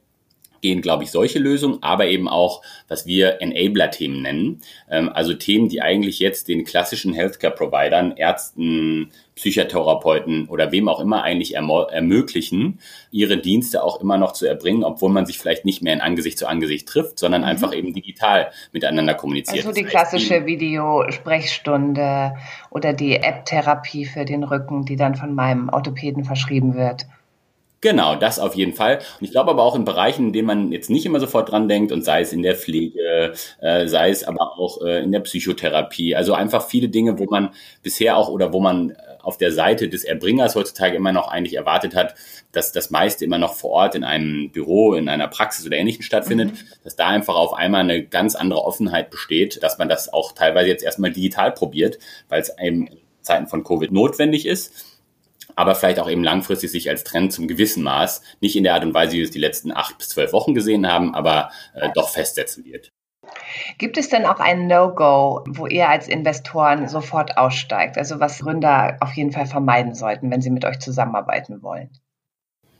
gehen, 0.60 0.82
glaube 0.82 1.04
ich, 1.04 1.10
solche 1.10 1.38
Lösungen, 1.38 1.78
aber 1.82 2.06
eben 2.06 2.28
auch, 2.28 2.62
was 2.88 3.06
wir 3.06 3.40
Enabler-Themen 3.40 4.22
nennen. 4.22 4.60
Ähm, 4.90 5.10
also 5.12 5.34
Themen, 5.34 5.68
die 5.68 5.82
eigentlich 5.82 6.18
jetzt 6.18 6.48
den 6.48 6.64
klassischen 6.64 7.12
Healthcare-Providern, 7.12 8.16
Ärzten, 8.16 9.10
Psychotherapeuten 9.40 10.48
oder 10.48 10.70
wem 10.70 10.88
auch 10.88 11.00
immer 11.00 11.22
eigentlich 11.22 11.54
ermöglichen, 11.54 12.78
ihre 13.10 13.38
Dienste 13.38 13.82
auch 13.82 13.98
immer 14.00 14.18
noch 14.18 14.32
zu 14.32 14.46
erbringen, 14.46 14.84
obwohl 14.84 15.08
man 15.10 15.24
sich 15.24 15.38
vielleicht 15.38 15.64
nicht 15.64 15.82
mehr 15.82 15.94
in 15.94 16.02
Angesicht 16.02 16.36
zu 16.38 16.46
Angesicht 16.46 16.86
trifft, 16.86 17.18
sondern 17.18 17.40
mhm. 17.40 17.48
einfach 17.48 17.74
eben 17.74 17.94
digital 17.94 18.50
miteinander 18.72 19.14
kommuniziert. 19.14 19.64
Also 19.64 19.72
die 19.72 19.86
klassische 19.86 20.44
Videosprechstunde 20.44 22.36
oder 22.68 22.92
die 22.92 23.16
App-Therapie 23.16 24.04
für 24.04 24.26
den 24.26 24.44
Rücken, 24.44 24.84
die 24.84 24.96
dann 24.96 25.14
von 25.14 25.34
meinem 25.34 25.70
Orthopäden 25.70 26.24
verschrieben 26.24 26.74
wird. 26.74 27.06
Genau, 27.82 28.14
das 28.14 28.38
auf 28.38 28.54
jeden 28.54 28.74
Fall. 28.74 28.98
Und 28.98 29.24
ich 29.24 29.30
glaube 29.30 29.50
aber 29.50 29.62
auch 29.62 29.74
in 29.74 29.86
Bereichen, 29.86 30.26
in 30.26 30.32
denen 30.34 30.46
man 30.46 30.72
jetzt 30.72 30.90
nicht 30.90 31.06
immer 31.06 31.18
sofort 31.18 31.50
dran 31.50 31.66
denkt, 31.66 31.92
und 31.92 32.04
sei 32.04 32.20
es 32.20 32.32
in 32.32 32.42
der 32.42 32.54
Pflege, 32.54 33.32
äh, 33.60 33.88
sei 33.88 34.10
es 34.10 34.22
aber 34.22 34.58
auch 34.58 34.82
äh, 34.82 35.02
in 35.02 35.12
der 35.12 35.20
Psychotherapie, 35.20 36.14
also 36.14 36.34
einfach 36.34 36.66
viele 36.66 36.90
Dinge, 36.90 37.18
wo 37.18 37.24
man 37.24 37.54
bisher 37.82 38.18
auch 38.18 38.28
oder 38.28 38.52
wo 38.52 38.60
man 38.60 38.90
äh, 38.90 38.94
auf 39.22 39.38
der 39.38 39.50
Seite 39.50 39.88
des 39.88 40.04
Erbringers 40.04 40.56
heutzutage 40.56 40.94
immer 40.94 41.12
noch 41.12 41.28
eigentlich 41.28 41.54
erwartet 41.54 41.94
hat, 41.94 42.14
dass 42.52 42.72
das 42.72 42.90
meiste 42.90 43.24
immer 43.24 43.38
noch 43.38 43.54
vor 43.54 43.70
Ort 43.70 43.94
in 43.94 44.04
einem 44.04 44.50
Büro, 44.50 44.92
in 44.92 45.08
einer 45.08 45.28
Praxis 45.28 45.64
oder 45.64 45.78
ähnlichem 45.78 46.02
stattfindet, 46.02 46.52
mhm. 46.52 46.58
dass 46.84 46.96
da 46.96 47.06
einfach 47.06 47.34
auf 47.34 47.54
einmal 47.54 47.80
eine 47.80 48.04
ganz 48.04 48.34
andere 48.34 48.62
Offenheit 48.62 49.08
besteht, 49.08 49.62
dass 49.62 49.78
man 49.78 49.88
das 49.88 50.12
auch 50.12 50.32
teilweise 50.32 50.68
jetzt 50.68 50.84
erstmal 50.84 51.12
digital 51.12 51.52
probiert, 51.52 51.98
weil 52.28 52.42
es 52.42 52.52
eben 52.62 52.88
in 52.88 52.98
Zeiten 53.22 53.46
von 53.46 53.64
Covid 53.64 53.90
notwendig 53.90 54.44
ist 54.44 54.89
aber 55.60 55.74
vielleicht 55.74 56.00
auch 56.00 56.10
eben 56.10 56.24
langfristig 56.24 56.70
sich 56.70 56.88
als 56.88 57.04
Trend 57.04 57.32
zum 57.32 57.46
gewissen 57.46 57.82
Maß, 57.82 58.22
nicht 58.40 58.56
in 58.56 58.64
der 58.64 58.74
Art 58.74 58.84
und 58.84 58.94
Weise, 58.94 59.12
wie 59.12 59.18
wir 59.18 59.24
es 59.24 59.30
die 59.30 59.38
letzten 59.38 59.72
acht 59.72 59.98
bis 59.98 60.08
zwölf 60.08 60.32
Wochen 60.32 60.54
gesehen 60.54 60.90
haben, 60.90 61.14
aber 61.14 61.50
äh, 61.74 61.90
doch 61.94 62.08
festsetzen 62.08 62.64
wird. 62.64 62.90
Gibt 63.78 63.96
es 63.98 64.08
denn 64.08 64.26
auch 64.26 64.40
ein 64.40 64.66
No-Go, 64.66 65.44
wo 65.48 65.66
ihr 65.66 65.88
als 65.88 66.08
Investoren 66.08 66.88
sofort 66.88 67.36
aussteigt? 67.36 67.98
Also 67.98 68.18
was 68.20 68.40
Gründer 68.40 68.96
auf 69.00 69.12
jeden 69.12 69.32
Fall 69.32 69.46
vermeiden 69.46 69.94
sollten, 69.94 70.30
wenn 70.30 70.40
sie 70.40 70.50
mit 70.50 70.64
euch 70.64 70.78
zusammenarbeiten 70.80 71.62
wollen? 71.62 71.90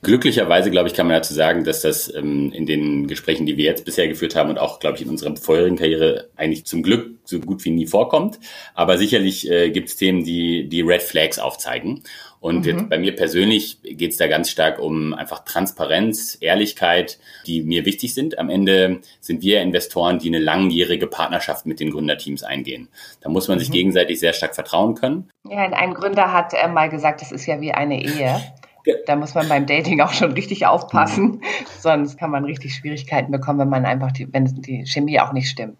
Glücklicherweise, 0.03 0.71
glaube 0.71 0.87
ich, 0.87 0.95
kann 0.95 1.05
man 1.05 1.17
dazu 1.17 1.35
sagen, 1.35 1.63
dass 1.63 1.81
das 1.81 2.11
ähm, 2.15 2.51
in 2.53 2.65
den 2.65 3.05
Gesprächen, 3.05 3.45
die 3.45 3.55
wir 3.57 3.65
jetzt 3.65 3.85
bisher 3.85 4.07
geführt 4.07 4.35
haben 4.35 4.49
und 4.49 4.57
auch, 4.57 4.79
glaube 4.79 4.97
ich, 4.97 5.03
in 5.03 5.09
unserer 5.09 5.35
vorherigen 5.35 5.77
Karriere 5.77 6.29
eigentlich 6.35 6.65
zum 6.65 6.81
Glück 6.81 7.19
so 7.23 7.39
gut 7.39 7.63
wie 7.65 7.69
nie 7.69 7.85
vorkommt. 7.85 8.39
Aber 8.73 8.97
sicherlich 8.97 9.47
äh, 9.49 9.69
gibt 9.69 9.89
es 9.89 9.97
Themen, 9.97 10.23
die 10.23 10.67
die 10.67 10.81
Red 10.81 11.03
Flags 11.03 11.37
aufzeigen. 11.37 12.03
Und 12.41 12.61
mhm. 12.61 12.65
jetzt 12.65 12.89
bei 12.89 12.97
mir 12.97 13.15
persönlich 13.15 13.77
geht 13.83 14.11
es 14.11 14.17
da 14.17 14.27
ganz 14.27 14.49
stark 14.49 14.79
um 14.79 15.13
einfach 15.13 15.45
Transparenz, 15.45 16.39
Ehrlichkeit, 16.41 17.19
die 17.45 17.61
mir 17.61 17.85
wichtig 17.85 18.15
sind. 18.15 18.39
Am 18.39 18.49
Ende 18.49 19.01
sind 19.19 19.43
wir 19.43 19.61
Investoren, 19.61 20.17
die 20.17 20.29
eine 20.29 20.39
langjährige 20.39 21.05
Partnerschaft 21.05 21.67
mit 21.67 21.79
den 21.79 21.91
Gründerteams 21.91 22.41
eingehen. 22.41 22.89
Da 23.21 23.29
muss 23.29 23.47
man 23.47 23.59
sich 23.59 23.69
mhm. 23.69 23.73
gegenseitig 23.73 24.19
sehr 24.19 24.33
stark 24.33 24.55
vertrauen 24.55 24.95
können. 24.95 25.29
Ja, 25.47 25.59
ein 25.59 25.93
Gründer 25.93 26.33
hat 26.33 26.53
äh, 26.55 26.67
mal 26.67 26.89
gesagt, 26.89 27.21
das 27.21 27.31
ist 27.31 27.45
ja 27.45 27.61
wie 27.61 27.73
eine 27.73 28.03
Ehe. 28.03 28.41
Da 29.05 29.15
muss 29.15 29.35
man 29.35 29.47
beim 29.47 29.67
Dating 29.67 30.01
auch 30.01 30.11
schon 30.11 30.31
richtig 30.31 30.65
aufpassen, 30.65 31.23
mhm. 31.23 31.41
sonst 31.79 32.17
kann 32.17 32.31
man 32.31 32.43
richtig 32.45 32.73
Schwierigkeiten 32.73 33.31
bekommen, 33.31 33.59
wenn 33.59 33.69
man 33.69 33.85
einfach 33.85 34.11
die, 34.11 34.33
wenn 34.33 34.45
die 34.45 34.87
Chemie 34.87 35.19
auch 35.19 35.31
nicht 35.31 35.47
stimmt. 35.47 35.77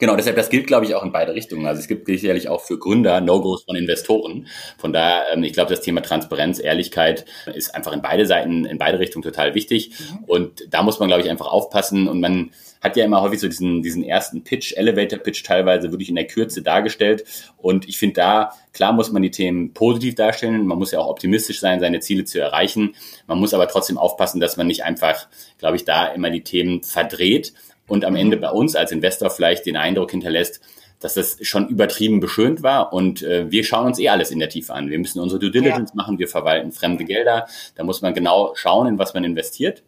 Genau, 0.00 0.16
deshalb, 0.16 0.34
das 0.36 0.48
gilt, 0.48 0.66
glaube 0.66 0.86
ich, 0.86 0.94
auch 0.94 1.04
in 1.04 1.12
beide 1.12 1.34
Richtungen. 1.34 1.66
Also 1.66 1.80
es 1.80 1.86
gibt 1.86 2.06
sicherlich 2.06 2.48
auch 2.48 2.62
für 2.62 2.78
Gründer 2.78 3.20
No-Gos 3.20 3.64
von 3.64 3.76
Investoren. 3.76 4.46
Von 4.78 4.94
daher, 4.94 5.26
ähm, 5.34 5.44
ich 5.44 5.52
glaube, 5.52 5.68
das 5.68 5.82
Thema 5.82 6.00
Transparenz, 6.00 6.58
Ehrlichkeit 6.58 7.26
ist 7.54 7.74
einfach 7.74 7.92
in 7.92 8.00
beide 8.00 8.24
Seiten, 8.24 8.64
in 8.64 8.78
beide 8.78 8.98
Richtungen 8.98 9.22
total 9.22 9.54
wichtig. 9.54 9.90
Mhm. 9.90 10.24
Und 10.24 10.66
da 10.70 10.82
muss 10.82 11.00
man, 11.00 11.08
glaube 11.08 11.22
ich, 11.22 11.28
einfach 11.28 11.48
aufpassen. 11.48 12.08
Und 12.08 12.18
man 12.20 12.50
hat 12.80 12.96
ja 12.96 13.04
immer 13.04 13.20
häufig 13.20 13.40
so 13.40 13.46
diesen, 13.46 13.82
diesen 13.82 14.02
ersten 14.02 14.42
Pitch, 14.42 14.72
Elevator-Pitch 14.74 15.44
teilweise 15.44 15.92
wirklich 15.92 16.08
in 16.08 16.14
der 16.14 16.26
Kürze 16.26 16.62
dargestellt. 16.62 17.24
Und 17.58 17.86
ich 17.86 17.98
finde 17.98 18.14
da, 18.14 18.52
klar 18.72 18.94
muss 18.94 19.12
man 19.12 19.20
die 19.20 19.30
Themen 19.30 19.74
positiv 19.74 20.14
darstellen. 20.14 20.66
Man 20.66 20.78
muss 20.78 20.92
ja 20.92 21.00
auch 21.00 21.08
optimistisch 21.08 21.60
sein, 21.60 21.78
seine 21.78 22.00
Ziele 22.00 22.24
zu 22.24 22.40
erreichen. 22.40 22.94
Man 23.26 23.38
muss 23.38 23.52
aber 23.52 23.68
trotzdem 23.68 23.98
aufpassen, 23.98 24.40
dass 24.40 24.56
man 24.56 24.66
nicht 24.66 24.82
einfach, 24.82 25.28
glaube 25.58 25.76
ich, 25.76 25.84
da 25.84 26.06
immer 26.06 26.30
die 26.30 26.42
Themen 26.42 26.82
verdreht 26.82 27.52
und 27.90 28.04
am 28.04 28.16
Ende 28.16 28.36
bei 28.36 28.50
uns 28.50 28.76
als 28.76 28.92
Investor 28.92 29.30
vielleicht 29.30 29.66
den 29.66 29.76
Eindruck 29.76 30.12
hinterlässt, 30.12 30.60
dass 31.00 31.14
das 31.14 31.38
schon 31.42 31.68
übertrieben 31.68 32.20
beschönt 32.20 32.62
war 32.62 32.92
und 32.92 33.22
äh, 33.22 33.50
wir 33.50 33.64
schauen 33.64 33.86
uns 33.86 33.98
eh 33.98 34.08
alles 34.08 34.30
in 34.30 34.38
der 34.38 34.48
Tiefe 34.48 34.74
an. 34.74 34.90
Wir 34.90 34.98
müssen 34.98 35.18
unsere 35.20 35.40
Due 35.40 35.50
Diligence 35.50 35.90
ja. 35.90 35.96
machen, 35.96 36.18
wir 36.18 36.28
verwalten 36.28 36.72
fremde 36.72 37.04
Gelder, 37.04 37.46
da 37.74 37.84
muss 37.84 38.02
man 38.02 38.14
genau 38.14 38.52
schauen, 38.54 38.86
in 38.86 38.98
was 38.98 39.14
man 39.14 39.24
investiert 39.24 39.82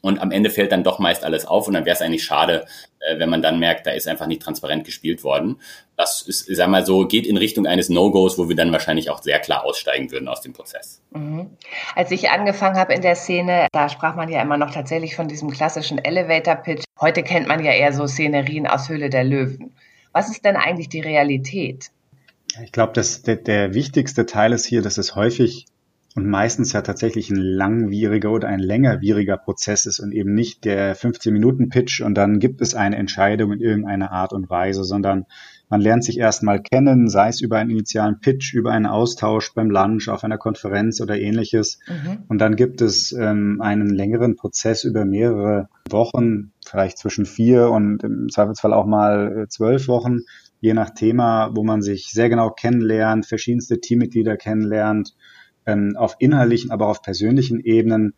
und 0.00 0.20
am 0.20 0.30
Ende 0.30 0.50
fällt 0.50 0.72
dann 0.72 0.84
doch 0.84 0.98
meist 0.98 1.24
alles 1.24 1.46
auf 1.46 1.66
und 1.66 1.74
dann 1.74 1.84
wäre 1.84 1.94
es 1.94 2.02
eigentlich 2.02 2.24
schade, 2.24 2.66
äh, 3.00 3.18
wenn 3.18 3.30
man 3.30 3.42
dann 3.42 3.58
merkt, 3.58 3.86
da 3.86 3.90
ist 3.90 4.08
einfach 4.08 4.26
nicht 4.26 4.42
transparent 4.42 4.84
gespielt 4.84 5.24
worden. 5.24 5.60
Das 5.96 6.22
ist, 6.22 6.46
sag 6.54 6.68
mal 6.68 6.84
so, 6.84 7.06
geht 7.06 7.26
in 7.26 7.36
Richtung 7.36 7.66
eines 7.66 7.88
No-Gos, 7.88 8.38
wo 8.38 8.48
wir 8.48 8.56
dann 8.56 8.72
wahrscheinlich 8.72 9.10
auch 9.10 9.22
sehr 9.22 9.38
klar 9.38 9.64
aussteigen 9.64 10.10
würden 10.10 10.28
aus 10.28 10.40
dem 10.40 10.52
Prozess. 10.52 11.02
Mhm. 11.10 11.50
Als 11.94 12.10
ich 12.10 12.30
angefangen 12.30 12.76
habe 12.76 12.94
in 12.94 13.02
der 13.02 13.16
Szene, 13.16 13.66
da 13.72 13.88
sprach 13.88 14.14
man 14.14 14.28
ja 14.28 14.40
immer 14.42 14.56
noch 14.56 14.70
tatsächlich 14.70 15.16
von 15.16 15.28
diesem 15.28 15.50
klassischen 15.50 15.98
Elevator-Pitch. 15.98 16.84
Heute 17.00 17.22
kennt 17.22 17.48
man 17.48 17.64
ja 17.64 17.72
eher 17.72 17.92
so 17.92 18.06
Szenerien 18.06 18.66
aus 18.66 18.88
Höhle 18.88 19.10
der 19.10 19.24
Löwen. 19.24 19.74
Was 20.12 20.30
ist 20.30 20.44
denn 20.44 20.56
eigentlich 20.56 20.88
die 20.88 21.00
Realität? 21.00 21.90
Ich 22.64 22.72
glaube, 22.72 22.92
dass 22.92 23.22
der, 23.22 23.36
der 23.36 23.74
wichtigste 23.74 24.26
Teil 24.26 24.52
ist 24.52 24.64
hier, 24.64 24.82
dass 24.82 24.98
es 24.98 25.14
häufig 25.14 25.66
und 26.18 26.26
meistens 26.26 26.72
ja 26.72 26.82
tatsächlich 26.82 27.30
ein 27.30 27.36
langwieriger 27.36 28.32
oder 28.32 28.48
ein 28.48 28.58
längerwieriger 28.58 29.36
Prozess 29.36 29.86
ist 29.86 30.00
und 30.00 30.10
eben 30.10 30.34
nicht 30.34 30.64
der 30.64 30.96
15-Minuten-Pitch 30.96 32.00
und 32.00 32.16
dann 32.16 32.40
gibt 32.40 32.60
es 32.60 32.74
eine 32.74 32.96
Entscheidung 32.96 33.52
in 33.52 33.60
irgendeiner 33.60 34.10
Art 34.10 34.32
und 34.32 34.50
Weise, 34.50 34.82
sondern 34.82 35.26
man 35.68 35.80
lernt 35.80 36.02
sich 36.02 36.18
erstmal 36.18 36.60
kennen, 36.60 37.08
sei 37.08 37.28
es 37.28 37.40
über 37.40 37.58
einen 37.58 37.70
initialen 37.70 38.18
Pitch, 38.18 38.52
über 38.52 38.72
einen 38.72 38.86
Austausch 38.86 39.54
beim 39.54 39.70
Lunch, 39.70 40.08
auf 40.08 40.24
einer 40.24 40.38
Konferenz 40.38 41.00
oder 41.00 41.16
ähnliches. 41.20 41.78
Mhm. 41.86 42.24
Und 42.26 42.38
dann 42.38 42.56
gibt 42.56 42.80
es 42.80 43.12
ähm, 43.12 43.60
einen 43.60 43.88
längeren 43.88 44.34
Prozess 44.34 44.82
über 44.82 45.04
mehrere 45.04 45.68
Wochen, 45.88 46.50
vielleicht 46.66 46.98
zwischen 46.98 47.26
vier 47.26 47.70
und 47.70 48.02
im 48.02 48.28
Zweifelsfall 48.28 48.72
auch 48.72 48.86
mal 48.86 49.42
äh, 49.44 49.48
zwölf 49.48 49.86
Wochen, 49.86 50.22
je 50.58 50.74
nach 50.74 50.90
Thema, 50.90 51.50
wo 51.54 51.62
man 51.62 51.80
sich 51.80 52.10
sehr 52.10 52.28
genau 52.28 52.50
kennenlernt, 52.50 53.26
verschiedenste 53.26 53.78
Teammitglieder 53.78 54.36
kennenlernt, 54.36 55.14
ähm, 55.68 55.94
auf 55.96 56.16
inhaltlichen, 56.18 56.70
aber 56.70 56.88
auf 56.88 57.02
persönlichen 57.02 57.60
Ebenen, 57.60 58.14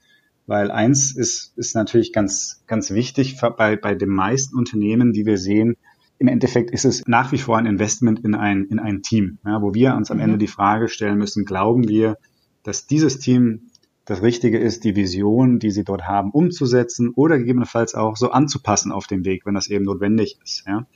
weil 0.46 0.70
eins 0.70 1.14
ist, 1.14 1.52
ist 1.56 1.74
natürlich 1.74 2.12
ganz, 2.12 2.62
ganz 2.66 2.92
wichtig 2.92 3.38
bei, 3.40 3.76
bei 3.76 3.94
den 3.94 4.08
meisten 4.08 4.56
Unternehmen, 4.56 5.12
die 5.12 5.26
wir 5.26 5.36
sehen, 5.36 5.76
im 6.18 6.28
Endeffekt 6.28 6.70
ist 6.70 6.84
es 6.84 7.02
nach 7.06 7.32
wie 7.32 7.38
vor 7.38 7.58
ein 7.58 7.66
Investment 7.66 8.20
in 8.20 8.34
ein, 8.34 8.66
in 8.66 8.78
ein 8.78 9.02
Team, 9.02 9.38
ja, 9.44 9.60
wo 9.62 9.74
wir 9.74 9.94
uns 9.94 10.10
am 10.10 10.18
mhm. 10.18 10.24
Ende 10.24 10.38
die 10.38 10.46
Frage 10.46 10.88
stellen 10.88 11.18
müssen, 11.18 11.44
glauben 11.44 11.88
wir, 11.88 12.16
dass 12.62 12.86
dieses 12.86 13.18
Team 13.18 13.70
das 14.04 14.22
Richtige 14.22 14.58
ist, 14.58 14.84
die 14.84 14.96
Vision, 14.96 15.58
die 15.58 15.70
sie 15.70 15.84
dort 15.84 16.02
haben, 16.06 16.30
umzusetzen 16.30 17.10
oder 17.14 17.38
gegebenenfalls 17.38 17.94
auch 17.94 18.16
so 18.16 18.30
anzupassen 18.30 18.92
auf 18.92 19.06
dem 19.06 19.24
Weg, 19.24 19.46
wenn 19.46 19.54
das 19.54 19.68
eben 19.68 19.84
notwendig 19.84 20.38
ist. 20.44 20.64
Ja. 20.66 20.86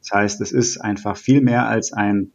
Das 0.00 0.12
heißt, 0.12 0.40
es 0.40 0.52
ist 0.52 0.78
einfach 0.78 1.16
viel 1.16 1.40
mehr 1.40 1.66
als 1.66 1.92
ein 1.92 2.30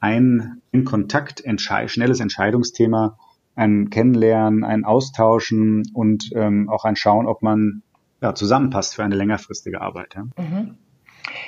ein 0.00 0.62
in 0.72 0.84
Kontakt 0.84 1.44
entschei 1.44 1.88
schnelles 1.88 2.20
Entscheidungsthema, 2.20 3.18
ein 3.54 3.90
Kennenlernen, 3.90 4.64
ein 4.64 4.84
Austauschen 4.84 5.82
und 5.92 6.30
ähm, 6.34 6.68
auch 6.70 6.84
ein 6.84 6.96
Schauen, 6.96 7.26
ob 7.26 7.42
man 7.42 7.82
ja, 8.22 8.34
zusammenpasst 8.34 8.96
für 8.96 9.04
eine 9.04 9.16
längerfristige 9.16 9.80
Arbeit. 9.80 10.14
Ja. 10.14 10.22
Mhm. 10.42 10.76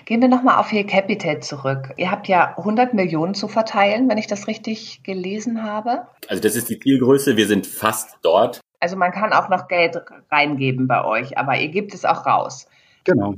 Gehen 0.04 0.20
wir 0.20 0.28
nochmal 0.28 0.58
auf 0.58 0.72
Ihr 0.72 0.86
Capital 0.86 1.40
zurück. 1.40 1.94
Ihr 1.96 2.10
habt 2.10 2.28
ja 2.28 2.56
100 2.56 2.94
Millionen 2.94 3.34
zu 3.34 3.48
verteilen, 3.48 4.08
wenn 4.08 4.18
ich 4.18 4.26
das 4.26 4.46
richtig 4.46 5.02
gelesen 5.02 5.62
habe. 5.62 6.06
Also 6.28 6.42
das 6.42 6.56
ist 6.56 6.68
die 6.68 6.78
Zielgröße. 6.78 7.36
Wir 7.36 7.46
sind 7.46 7.66
fast 7.66 8.18
dort. 8.22 8.60
Also 8.80 8.96
man 8.96 9.12
kann 9.12 9.32
auch 9.32 9.48
noch 9.48 9.68
Geld 9.68 9.96
reingeben 10.30 10.88
bei 10.88 11.04
euch, 11.04 11.38
aber 11.38 11.58
ihr 11.58 11.68
gebt 11.68 11.94
es 11.94 12.04
auch 12.04 12.26
raus. 12.26 12.66
Genau. 13.04 13.34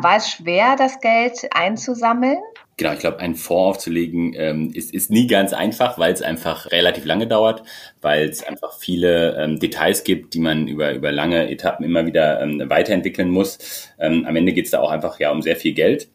War 0.00 0.16
es 0.16 0.30
schwer, 0.30 0.76
das 0.76 1.00
Geld 1.00 1.48
einzusammeln? 1.54 2.38
Genau, 2.78 2.92
ich 2.92 3.00
glaube, 3.00 3.18
einen 3.18 3.34
Fonds 3.34 3.78
aufzulegen 3.78 4.34
ähm, 4.36 4.70
ist, 4.72 4.94
ist 4.94 5.10
nie 5.10 5.26
ganz 5.26 5.52
einfach, 5.52 5.98
weil 5.98 6.12
es 6.12 6.22
einfach 6.22 6.70
relativ 6.70 7.04
lange 7.04 7.26
dauert, 7.26 7.64
weil 8.00 8.28
es 8.28 8.44
einfach 8.44 8.78
viele 8.78 9.36
ähm, 9.36 9.58
Details 9.58 10.04
gibt, 10.04 10.32
die 10.34 10.38
man 10.38 10.68
über, 10.68 10.92
über 10.94 11.10
lange 11.10 11.50
Etappen 11.50 11.84
immer 11.84 12.06
wieder 12.06 12.40
ähm, 12.40 12.62
weiterentwickeln 12.70 13.30
muss. 13.30 13.90
Ähm, 13.98 14.24
am 14.26 14.36
Ende 14.36 14.52
geht 14.52 14.66
es 14.66 14.70
da 14.70 14.80
auch 14.80 14.92
einfach 14.92 15.18
ja 15.18 15.32
um 15.32 15.42
sehr 15.42 15.56
viel 15.56 15.74
Geld. 15.74 16.08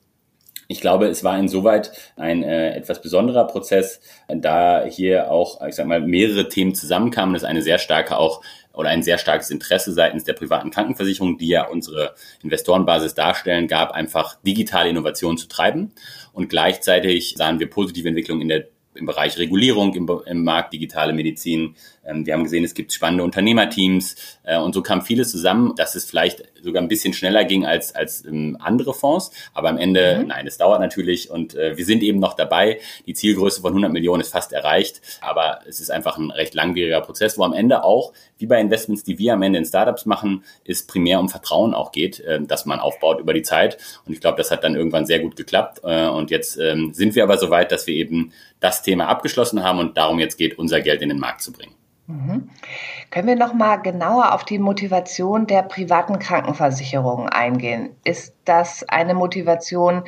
Ich 0.69 0.79
glaube, 0.79 1.07
es 1.07 1.25
war 1.25 1.37
insoweit 1.37 1.91
ein 2.15 2.43
äh, 2.43 2.73
etwas 2.77 3.01
besonderer 3.01 3.45
Prozess, 3.45 3.99
da 4.29 4.85
hier 4.85 5.29
auch, 5.29 5.61
ich 5.67 5.75
sag 5.75 5.85
mal, 5.85 5.99
mehrere 5.99 6.47
Themen 6.47 6.73
zusammenkamen. 6.75 7.33
Das 7.33 7.43
eine 7.43 7.61
sehr 7.61 7.77
starke 7.77 8.17
auch 8.17 8.41
oder 8.73 8.89
ein 8.89 9.03
sehr 9.03 9.17
starkes 9.17 9.51
Interesse 9.51 9.93
seitens 9.93 10.23
der 10.23 10.33
privaten 10.33 10.71
Krankenversicherung, 10.71 11.37
die 11.37 11.49
ja 11.49 11.67
unsere 11.67 12.15
Investorenbasis 12.41 13.13
darstellen, 13.13 13.67
gab, 13.67 13.91
einfach 13.91 14.35
digitale 14.41 14.89
Innovation 14.89 15.37
zu 15.37 15.47
treiben. 15.47 15.93
Und 16.33 16.49
gleichzeitig 16.49 17.35
sahen 17.37 17.59
wir 17.59 17.69
positive 17.69 18.07
Entwicklungen 18.07 18.41
in 18.41 18.49
der 18.49 18.67
im 18.95 19.05
Bereich 19.05 19.37
Regulierung 19.37 19.93
im, 19.95 20.09
im 20.25 20.43
Markt 20.43 20.73
digitale 20.73 21.13
Medizin. 21.13 21.75
Ähm, 22.05 22.25
wir 22.25 22.33
haben 22.33 22.43
gesehen, 22.43 22.63
es 22.63 22.73
gibt 22.73 22.93
spannende 22.93 23.23
Unternehmerteams 23.23 24.15
äh, 24.43 24.57
und 24.57 24.73
so 24.73 24.81
kam 24.81 25.01
vieles 25.01 25.31
zusammen, 25.31 25.73
dass 25.75 25.95
es 25.95 26.05
vielleicht 26.05 26.43
sogar 26.61 26.81
ein 26.81 26.87
bisschen 26.87 27.13
schneller 27.13 27.43
ging 27.45 27.65
als, 27.65 27.95
als 27.95 28.25
ähm, 28.25 28.57
andere 28.59 28.93
Fonds. 28.93 29.31
Aber 29.53 29.69
am 29.69 29.77
Ende, 29.77 30.19
mhm. 30.19 30.27
nein, 30.27 30.47
es 30.47 30.57
dauert 30.57 30.79
natürlich 30.79 31.29
und 31.29 31.55
äh, 31.55 31.77
wir 31.77 31.85
sind 31.85 32.03
eben 32.03 32.19
noch 32.19 32.33
dabei. 32.33 32.79
Die 33.05 33.13
Zielgröße 33.13 33.61
von 33.61 33.71
100 33.71 33.91
Millionen 33.91 34.21
ist 34.21 34.31
fast 34.31 34.53
erreicht, 34.53 35.01
aber 35.21 35.59
es 35.67 35.79
ist 35.79 35.91
einfach 35.91 36.17
ein 36.17 36.31
recht 36.31 36.53
langwieriger 36.53 37.01
Prozess, 37.01 37.37
wo 37.37 37.43
am 37.43 37.53
Ende 37.53 37.83
auch, 37.83 38.13
wie 38.37 38.45
bei 38.45 38.59
Investments, 38.59 39.03
die 39.03 39.17
wir 39.19 39.33
am 39.33 39.41
Ende 39.41 39.59
in 39.59 39.65
Startups 39.65 40.05
machen, 40.05 40.43
es 40.65 40.85
primär 40.85 41.19
um 41.19 41.29
Vertrauen 41.29 41.73
auch 41.73 41.91
geht, 41.91 42.19
äh, 42.21 42.41
dass 42.41 42.65
man 42.65 42.79
aufbaut 42.79 43.19
über 43.19 43.33
die 43.33 43.43
Zeit. 43.43 43.77
Und 44.05 44.13
ich 44.13 44.21
glaube, 44.21 44.37
das 44.37 44.51
hat 44.51 44.63
dann 44.63 44.75
irgendwann 44.75 45.05
sehr 45.05 45.19
gut 45.19 45.35
geklappt. 45.35 45.79
Und 45.83 46.31
jetzt 46.31 46.57
ähm, 46.57 46.93
sind 46.93 47.15
wir 47.15 47.23
aber 47.23 47.37
so 47.37 47.49
weit, 47.49 47.71
dass 47.71 47.87
wir 47.87 47.95
eben 47.95 48.31
das 48.59 48.81
Thema 48.81 49.07
abgeschlossen 49.07 49.63
haben 49.63 49.79
und 49.79 49.97
darum 49.97 50.19
jetzt 50.19 50.37
geht, 50.37 50.57
unser 50.57 50.81
Geld 50.81 51.01
in 51.01 51.09
den 51.09 51.19
Markt 51.19 51.41
zu 51.41 51.51
bringen. 51.51 51.73
Mhm. 52.07 52.49
Können 53.11 53.27
wir 53.27 53.35
noch 53.37 53.53
mal 53.53 53.77
genauer 53.77 54.33
auf 54.33 54.43
die 54.43 54.59
Motivation 54.59 55.47
der 55.47 55.63
privaten 55.63 56.19
Krankenversicherung 56.19 57.29
eingehen? 57.29 57.95
Ist 58.03 58.35
das 58.43 58.83
eine 58.89 59.13
Motivation, 59.13 60.03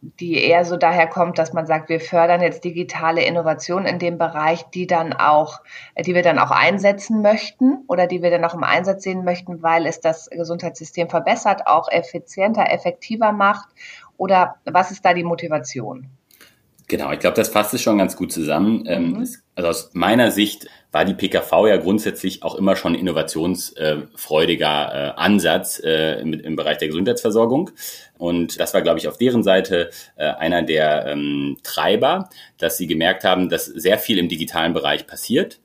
die 0.00 0.42
eher 0.44 0.64
so 0.64 0.76
daher 0.76 1.08
kommt, 1.08 1.38
dass 1.38 1.52
man 1.52 1.66
sagt, 1.66 1.88
wir 1.88 2.00
fördern 2.00 2.40
jetzt 2.40 2.62
digitale 2.64 3.22
Innovation 3.24 3.84
in 3.84 3.98
dem 3.98 4.16
Bereich, 4.16 4.70
die 4.70 4.86
dann 4.86 5.12
auch, 5.12 5.60
die 6.06 6.14
wir 6.14 6.22
dann 6.22 6.38
auch 6.38 6.52
einsetzen 6.52 7.20
möchten 7.20 7.84
oder 7.88 8.06
die 8.06 8.22
wir 8.22 8.30
dann 8.30 8.44
auch 8.44 8.54
im 8.54 8.64
Einsatz 8.64 9.02
sehen 9.02 9.24
möchten, 9.24 9.60
weil 9.62 9.86
es 9.86 10.00
das 10.00 10.30
Gesundheitssystem 10.30 11.10
verbessert, 11.10 11.66
auch 11.66 11.90
effizienter, 11.90 12.70
effektiver 12.70 13.32
macht? 13.32 13.68
Oder 14.16 14.56
was 14.64 14.92
ist 14.92 15.04
da 15.04 15.14
die 15.14 15.24
Motivation? 15.24 16.08
Genau, 16.88 17.12
ich 17.12 17.20
glaube, 17.20 17.36
das 17.36 17.50
fasst 17.50 17.74
es 17.74 17.82
schon 17.82 17.98
ganz 17.98 18.16
gut 18.16 18.32
zusammen. 18.32 18.84
Ähm, 18.86 19.10
mhm. 19.10 19.28
Also 19.54 19.68
aus 19.68 19.90
meiner 19.92 20.30
Sicht 20.30 20.68
war 20.90 21.04
die 21.04 21.12
PKV 21.12 21.66
ja 21.66 21.76
grundsätzlich 21.76 22.42
auch 22.42 22.54
immer 22.54 22.76
schon 22.76 22.94
innovationsfreudiger 22.94 24.94
äh, 24.94 25.20
Ansatz 25.20 25.82
äh, 25.84 26.18
im, 26.20 26.56
Bereich 26.56 26.78
der 26.78 26.88
Gesundheitsversorgung. 26.88 27.72
Und 28.16 28.58
das 28.58 28.72
war, 28.72 28.80
glaube 28.80 28.98
ich, 28.98 29.06
auf 29.06 29.18
deren 29.18 29.42
Seite 29.42 29.90
äh, 30.16 30.30
einer 30.30 30.62
der 30.62 31.08
ähm, 31.08 31.58
Treiber, 31.62 32.30
dass 32.56 32.78
sie 32.78 32.86
gemerkt 32.86 33.22
haben, 33.22 33.50
dass 33.50 33.66
sehr 33.66 33.98
viel 33.98 34.16
im 34.16 34.30
digitalen 34.30 34.72
Bereich 34.72 35.06
passiert 35.06 35.60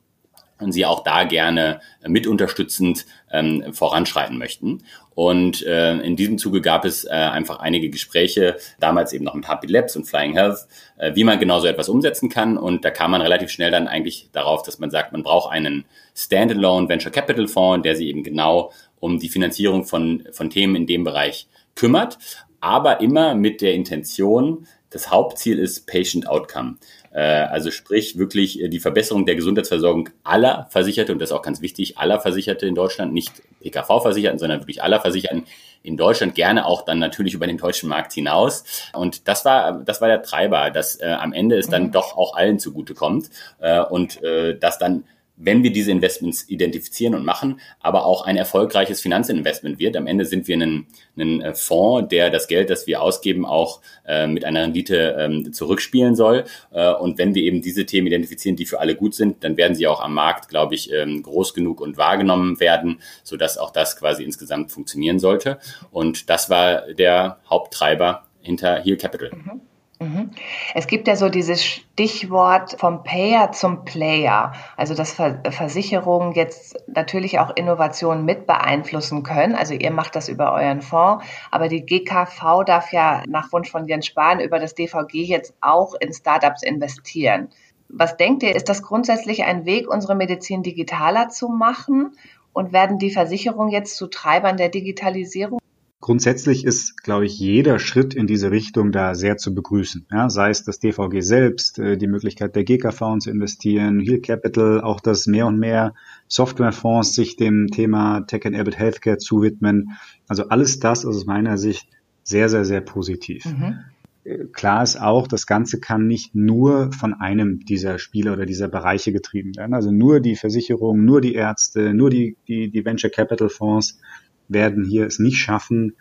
und 0.60 0.74
sie 0.74 0.86
auch 0.86 1.06
da 1.06 1.24
gerne 1.24 1.80
mit 2.06 2.28
unterstützend 2.28 3.06
ähm, 3.32 3.74
voranschreiten 3.74 4.38
möchten. 4.38 4.84
Und 5.16 5.64
äh, 5.66 5.98
in 6.00 6.16
diesem 6.16 6.38
Zuge 6.38 6.62
gab 6.62 6.86
es 6.86 7.06
äh, 7.06 7.10
einfach 7.10 7.60
einige 7.60 7.90
Gespräche, 7.90 8.58
damals 8.80 9.14
eben 9.14 9.24
noch 9.24 9.36
mit 9.36 9.48
Happy 9.48 9.68
Labs 9.68 9.96
und 9.96 10.06
Flying 10.06 10.34
Health, 10.34 10.68
äh, 10.98 11.16
wie 11.16 11.24
man 11.24 11.40
genau 11.40 11.60
so 11.60 11.68
etwas 11.68 11.90
umsetzen 11.90 12.30
kann. 12.30 12.58
Und 12.58 12.84
da 12.84 12.92
kam 12.92 13.12
man 13.12 13.22
relativ 13.22 13.50
schnell 13.50 13.72
dann 13.72 13.88
eigentlich 13.88 14.30
darauf, 14.32 14.64
dass 14.64 14.80
man 14.80 14.90
sagt, 14.90 15.12
man 15.12 15.24
braucht 15.24 15.52
einen 15.52 15.86
Standalone 16.16 16.90
Venture 16.90 17.12
Capital 17.12 17.48
Fonds, 17.48 17.84
der 17.84 17.96
sich 17.96 18.08
eben 18.08 18.24
genau 18.24 18.72
um 19.00 19.20
die 19.20 19.30
Finanzierung 19.30 19.86
von, 19.86 20.24
von 20.32 20.50
Themen 20.50 20.76
in 20.76 20.88
dem 20.88 21.04
Bereich 21.04 21.48
kümmert, 21.76 22.18
aber 22.62 23.02
immer 23.02 23.36
mit 23.36 23.62
der 23.62 23.74
Intention, 23.74 24.68
das 24.94 25.10
Hauptziel 25.10 25.60
ist 25.60 25.88
Patient 25.88 26.28
Outcome. 26.28 26.76
Äh, 27.12 27.22
also 27.22 27.72
sprich 27.72 28.18
wirklich 28.18 28.62
äh, 28.62 28.70
die 28.70 28.80
Verbesserung 28.80 29.26
der 29.26 29.36
Gesundheitsversorgung 29.36 30.10
aller 30.24 30.68
Versicherte, 30.70 31.12
und 31.12 31.20
das 31.20 31.30
ist 31.32 31.36
auch 31.36 31.42
ganz 31.42 31.62
wichtig, 31.62 31.98
aller 31.98 32.20
Versicherte 32.20 32.66
in 32.66 32.76
Deutschland, 32.76 33.12
nicht 33.12 33.42
PKV-Versicherten, 33.62 34.40
sondern 34.40 34.62
wirklich 34.62 34.84
aller 34.84 35.00
Versicherten 35.00 35.46
in 35.82 35.98
Deutschland, 35.98 36.36
gerne 36.36 36.66
auch 36.66 36.84
dann 36.84 37.00
natürlich 37.00 37.34
über 37.34 37.48
den 37.48 37.58
deutschen 37.58 37.90
Markt 37.90 38.14
hinaus. 38.14 38.64
Und 38.94 39.28
das 39.28 39.46
war, 39.46 39.84
das 39.84 40.00
war 40.00 40.08
der 40.08 40.22
Treiber, 40.22 40.70
dass 40.70 41.00
äh, 41.02 41.08
am 41.08 41.34
Ende 41.34 41.58
es 41.58 41.68
dann 41.68 41.88
mhm. 41.88 41.92
doch 41.92 42.16
auch 42.16 42.36
allen 42.36 42.60
zugutekommt 42.60 43.30
äh, 43.60 43.82
und 43.82 44.24
äh, 44.24 44.58
dass 44.58 44.78
dann 44.78 45.04
wenn 45.44 45.64
wir 45.64 45.72
diese 45.72 45.92
Investments 45.92 46.50
identifizieren 46.50 47.16
und 47.16 47.26
machen, 47.26 47.60
aber 47.80 48.06
auch 48.06 48.26
ein 48.26 48.38
erfolgreiches 48.38 49.02
Finanzinvestment 49.02 49.80
wird. 49.80 49.98
Am 49.98 50.08
Ende 50.08 50.26
sind 50.26 50.48
wir 50.48 50.58
ein, 50.58 50.88
ein 51.18 51.42
äh, 51.42 51.54
Fonds, 51.54 52.10
der 52.10 52.30
das 52.30 52.48
Geld, 52.48 52.70
das 52.70 52.88
wir 52.88 53.02
ausgeben, 53.02 53.46
auch 53.46 53.82
äh, 54.08 54.28
mit 54.28 54.46
einer 54.46 54.64
Rendite 54.64 55.16
ähm, 55.20 55.54
zurückspielen 55.54 56.16
soll. 56.16 56.46
Äh, 56.72 56.94
und 56.94 57.18
wenn 57.18 57.36
wir 57.36 57.44
eben 57.44 57.62
diese 57.62 57.86
Themen 57.86 58.08
identifizieren, 58.08 58.56
die 58.56 58.66
für 58.66 58.80
alle 58.80 58.96
gut 58.96 59.16
sind, 59.16 59.44
dann 59.44 59.58
werden 59.58 59.76
sie 59.76 59.88
auch 59.88 60.02
am 60.02 60.14
Markt, 60.14 60.50
glaube 60.50 60.76
ich, 60.76 60.92
ähm, 60.92 61.22
groß 61.24 61.54
genug 61.54 61.82
und 61.82 61.98
wahrgenommen 61.98 62.60
werden, 62.60 63.00
sodass 63.24 63.58
auch 63.58 63.72
das 63.72 63.98
quasi 63.98 64.24
insgesamt 64.24 64.72
funktionieren 64.72 65.20
sollte. 65.20 65.60
Und 65.92 66.30
das 66.30 66.50
war 66.50 66.94
der 66.94 67.40
Haupttreiber 67.50 68.28
hinter 68.42 68.82
Heal 68.82 68.98
Capital. 68.98 69.32
Mhm. 69.32 69.73
Mhm. 70.04 70.32
Es 70.76 70.88
gibt 70.88 71.08
ja 71.08 71.16
so 71.16 71.30
dieses 71.30 71.64
Stichwort 71.64 72.76
vom 72.80 73.04
Payer 73.04 73.54
zum 73.54 73.86
Player, 73.86 74.52
also 74.76 74.96
dass 74.96 75.14
Versicherungen 75.14 76.34
jetzt 76.34 76.78
natürlich 76.88 77.40
auch 77.40 77.56
Innovationen 77.56 78.26
mit 78.26 78.46
beeinflussen 78.46 79.24
können. 79.24 79.56
Also 79.56 79.74
ihr 79.74 79.92
macht 79.92 80.16
das 80.16 80.28
über 80.28 80.52
euren 80.54 80.82
Fonds, 80.82 81.26
aber 81.52 81.70
die 81.70 81.86
GKV 81.86 82.64
darf 82.66 82.92
ja 82.92 83.24
nach 83.28 83.52
Wunsch 83.54 83.72
von 83.72 83.88
Jens 83.88 84.08
Spahn 84.08 84.42
über 84.42 84.60
das 84.60 84.76
DVG 84.76 85.24
jetzt 85.24 85.54
auch 85.62 85.94
in 85.96 86.12
Startups 86.12 86.64
investieren. 86.64 87.50
Was 87.88 88.18
denkt 88.18 88.44
ihr, 88.44 88.56
ist 88.56 88.68
das 88.68 88.82
grundsätzlich 88.82 89.44
ein 89.44 89.66
Weg, 89.66 89.88
unsere 89.90 90.16
Medizin 90.16 90.64
digitaler 90.64 91.30
zu 91.30 91.48
machen? 91.48 92.18
Und 92.56 92.72
werden 92.72 93.00
die 93.00 93.10
Versicherungen 93.10 93.72
jetzt 93.72 93.96
zu 93.96 94.06
Treibern 94.06 94.58
der 94.58 94.70
Digitalisierung? 94.70 95.60
Grundsätzlich 96.04 96.66
ist, 96.66 97.02
glaube 97.02 97.26
ich, 97.26 97.40
jeder 97.40 97.80
Schritt 97.80 98.14
in 98.14 98.28
diese 98.28 98.52
Richtung 98.52 98.92
da 98.92 99.16
sehr 99.16 99.38
zu 99.38 99.56
begrüßen. 99.56 100.06
Ja, 100.12 100.30
sei 100.30 100.50
es 100.50 100.66
das 100.66 100.80
DVG 100.80 101.22
selbst, 101.22 101.80
äh, 101.80 101.96
die 101.96 102.08
Möglichkeit 102.08 102.58
der 102.58 102.66
GKV 102.66 103.20
zu 103.20 103.30
investieren, 103.30 104.02
Heal 104.02 104.20
Capital, 104.20 104.82
auch 104.82 105.00
dass 105.00 105.28
mehr 105.28 105.48
und 105.48 105.60
mehr 105.60 105.94
Softwarefonds 106.28 107.16
sich 107.16 107.38
dem 107.38 107.70
Thema 107.70 108.20
Tech-Enabled 108.20 108.78
Healthcare 108.78 109.18
zuwidmen. 109.18 109.92
Also 110.28 110.50
alles 110.50 110.78
das 110.80 111.00
ist 111.00 111.06
aus 111.06 111.26
meiner 111.26 111.58
Sicht 111.58 111.88
sehr, 112.22 112.50
sehr, 112.50 112.66
sehr 112.66 112.82
positiv. 112.82 113.46
Mhm. 113.46 113.80
Äh, 114.26 114.40
klar 114.52 114.84
ist 114.84 115.00
auch, 115.00 115.26
das 115.30 115.48
Ganze 115.48 115.80
kann 115.80 116.06
nicht 116.08 116.36
nur 116.36 116.92
von 116.92 117.14
einem 117.14 117.62
dieser 117.62 117.98
Spieler 117.98 118.34
oder 118.34 118.46
dieser 118.46 118.68
Bereiche 118.68 119.14
getrieben 119.14 119.56
werden. 119.56 119.74
Also 119.74 119.90
nur 119.90 120.20
die 120.20 120.36
Versicherung, 120.36 121.06
nur 121.06 121.22
die 121.22 121.36
Ärzte, 121.36 121.94
nur 121.94 122.10
die, 122.10 122.36
die, 122.50 122.70
die 122.70 122.84
Venture 122.84 123.10
Capital 123.10 123.48
Fonds 123.48 124.02
werden 124.48 124.84
hier 124.84 125.06
es 125.06 125.20
nicht 125.20 125.38
schaffen, 125.38 125.94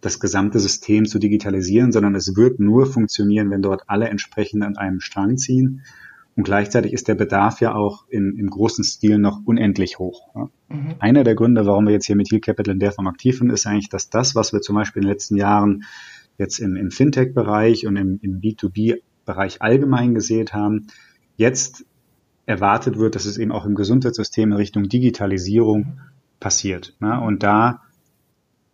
das 0.00 0.20
gesamte 0.20 0.60
System 0.60 1.06
zu 1.06 1.18
digitalisieren, 1.18 1.92
sondern 1.92 2.14
es 2.14 2.36
wird 2.36 2.60
nur 2.60 2.86
funktionieren, 2.86 3.50
wenn 3.50 3.62
dort 3.62 3.84
alle 3.88 4.08
entsprechend 4.08 4.62
an 4.62 4.76
einem 4.76 5.00
Strang 5.00 5.36
ziehen. 5.36 5.82
Und 6.36 6.44
gleichzeitig 6.44 6.92
ist 6.92 7.08
der 7.08 7.14
Bedarf 7.14 7.60
ja 7.60 7.74
auch 7.74 8.04
im, 8.10 8.36
im 8.38 8.50
großen 8.50 8.84
Stil 8.84 9.18
noch 9.18 9.40
unendlich 9.46 9.98
hoch. 9.98 10.28
Ja. 10.34 10.50
Mhm. 10.68 10.94
Einer 10.98 11.24
der 11.24 11.34
Gründe, 11.34 11.64
warum 11.64 11.86
wir 11.86 11.92
jetzt 11.92 12.06
hier 12.06 12.16
mit 12.16 12.30
Heal 12.30 12.40
Capital 12.40 12.74
in 12.74 12.80
der 12.80 12.92
Form 12.92 13.06
aktiv 13.06 13.38
sind, 13.38 13.50
ist 13.50 13.66
eigentlich, 13.66 13.88
dass 13.88 14.10
das, 14.10 14.34
was 14.34 14.52
wir 14.52 14.60
zum 14.60 14.76
Beispiel 14.76 15.02
in 15.02 15.06
den 15.06 15.12
letzten 15.12 15.36
Jahren 15.36 15.84
jetzt 16.36 16.58
im, 16.58 16.76
im 16.76 16.90
Fintech-Bereich 16.90 17.86
und 17.86 17.96
im, 17.96 18.18
im 18.20 18.40
B2B-Bereich 18.40 19.62
allgemein 19.62 20.14
gesehen 20.14 20.48
haben, 20.52 20.88
jetzt 21.36 21.86
erwartet 22.44 22.98
wird, 22.98 23.14
dass 23.14 23.24
es 23.24 23.38
eben 23.38 23.50
auch 23.50 23.64
im 23.64 23.74
Gesundheitssystem 23.74 24.52
in 24.52 24.56
Richtung 24.56 24.88
Digitalisierung 24.90 26.00
passiert. 26.38 26.94
Ne? 27.00 27.18
Und 27.18 27.42
da 27.42 27.82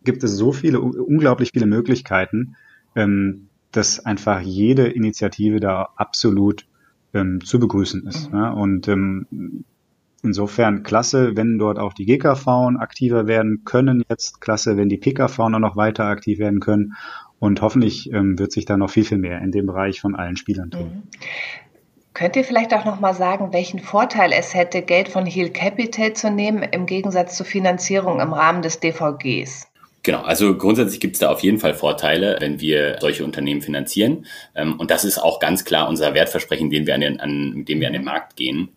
gibt 0.03 0.23
es 0.23 0.31
so 0.31 0.51
viele, 0.51 0.81
unglaublich 0.81 1.51
viele 1.53 1.65
Möglichkeiten, 1.65 2.55
ähm, 2.95 3.49
dass 3.71 4.05
einfach 4.05 4.41
jede 4.41 4.87
Initiative 4.87 5.59
da 5.59 5.89
absolut 5.95 6.65
ähm, 7.13 7.43
zu 7.43 7.59
begrüßen 7.59 8.05
ist. 8.07 8.31
Mhm. 8.31 8.39
Ne? 8.39 8.55
Und 8.55 8.87
ähm, 8.87 9.65
insofern 10.23 10.83
klasse, 10.83 11.35
wenn 11.35 11.57
dort 11.57 11.79
auch 11.79 11.93
die 11.93 12.05
GKV 12.05 12.47
aktiver 12.79 13.27
werden 13.27 13.63
können 13.65 14.03
jetzt, 14.09 14.41
klasse, 14.41 14.77
wenn 14.77 14.89
die 14.89 14.97
PKV 14.97 15.49
noch 15.49 15.75
weiter 15.75 16.05
aktiv 16.05 16.39
werden 16.39 16.59
können. 16.59 16.93
Und 17.39 17.61
hoffentlich 17.61 18.11
ähm, 18.13 18.39
wird 18.39 18.53
sich 18.53 18.65
da 18.65 18.77
noch 18.77 18.89
viel, 18.89 19.03
viel 19.03 19.17
mehr 19.17 19.41
in 19.41 19.51
dem 19.51 19.65
Bereich 19.65 19.99
von 19.99 20.15
allen 20.15 20.37
Spielern 20.37 20.71
tun. 20.71 21.03
Mhm. 21.03 21.03
Könnt 22.13 22.35
ihr 22.35 22.43
vielleicht 22.43 22.73
auch 22.75 22.85
noch 22.85 22.99
mal 22.99 23.15
sagen, 23.15 23.53
welchen 23.53 23.79
Vorteil 23.79 24.31
es 24.33 24.53
hätte, 24.53 24.83
Geld 24.83 25.09
von 25.09 25.25
Heal 25.25 25.49
Capital 25.49 26.13
zu 26.13 26.29
nehmen 26.29 26.61
im 26.61 26.85
Gegensatz 26.85 27.35
zur 27.35 27.47
Finanzierung 27.47 28.19
im 28.19 28.33
Rahmen 28.33 28.61
des 28.61 28.79
DVGs? 28.79 29.67
Genau, 30.03 30.21
also 30.21 30.57
grundsätzlich 30.57 30.99
gibt 30.99 31.15
es 31.15 31.21
da 31.21 31.31
auf 31.31 31.43
jeden 31.43 31.59
Fall 31.59 31.73
Vorteile, 31.73 32.35
wenn 32.39 32.59
wir 32.59 32.97
solche 32.99 33.23
Unternehmen 33.23 33.61
finanzieren. 33.61 34.25
Ähm, 34.53 34.77
und 34.77 34.91
das 34.91 35.05
ist 35.05 35.17
auch 35.17 35.39
ganz 35.39 35.63
klar 35.63 35.87
unser 35.87 36.13
Wertversprechen, 36.13 36.69
den 36.69 36.85
wir 36.85 36.93
an 36.95 37.01
den, 37.01 37.19
an, 37.21 37.53
mit 37.53 37.69
dem 37.69 37.79
wir 37.79 37.87
an 37.87 37.93
den 37.93 38.03
Markt 38.03 38.35
gehen. 38.35 38.69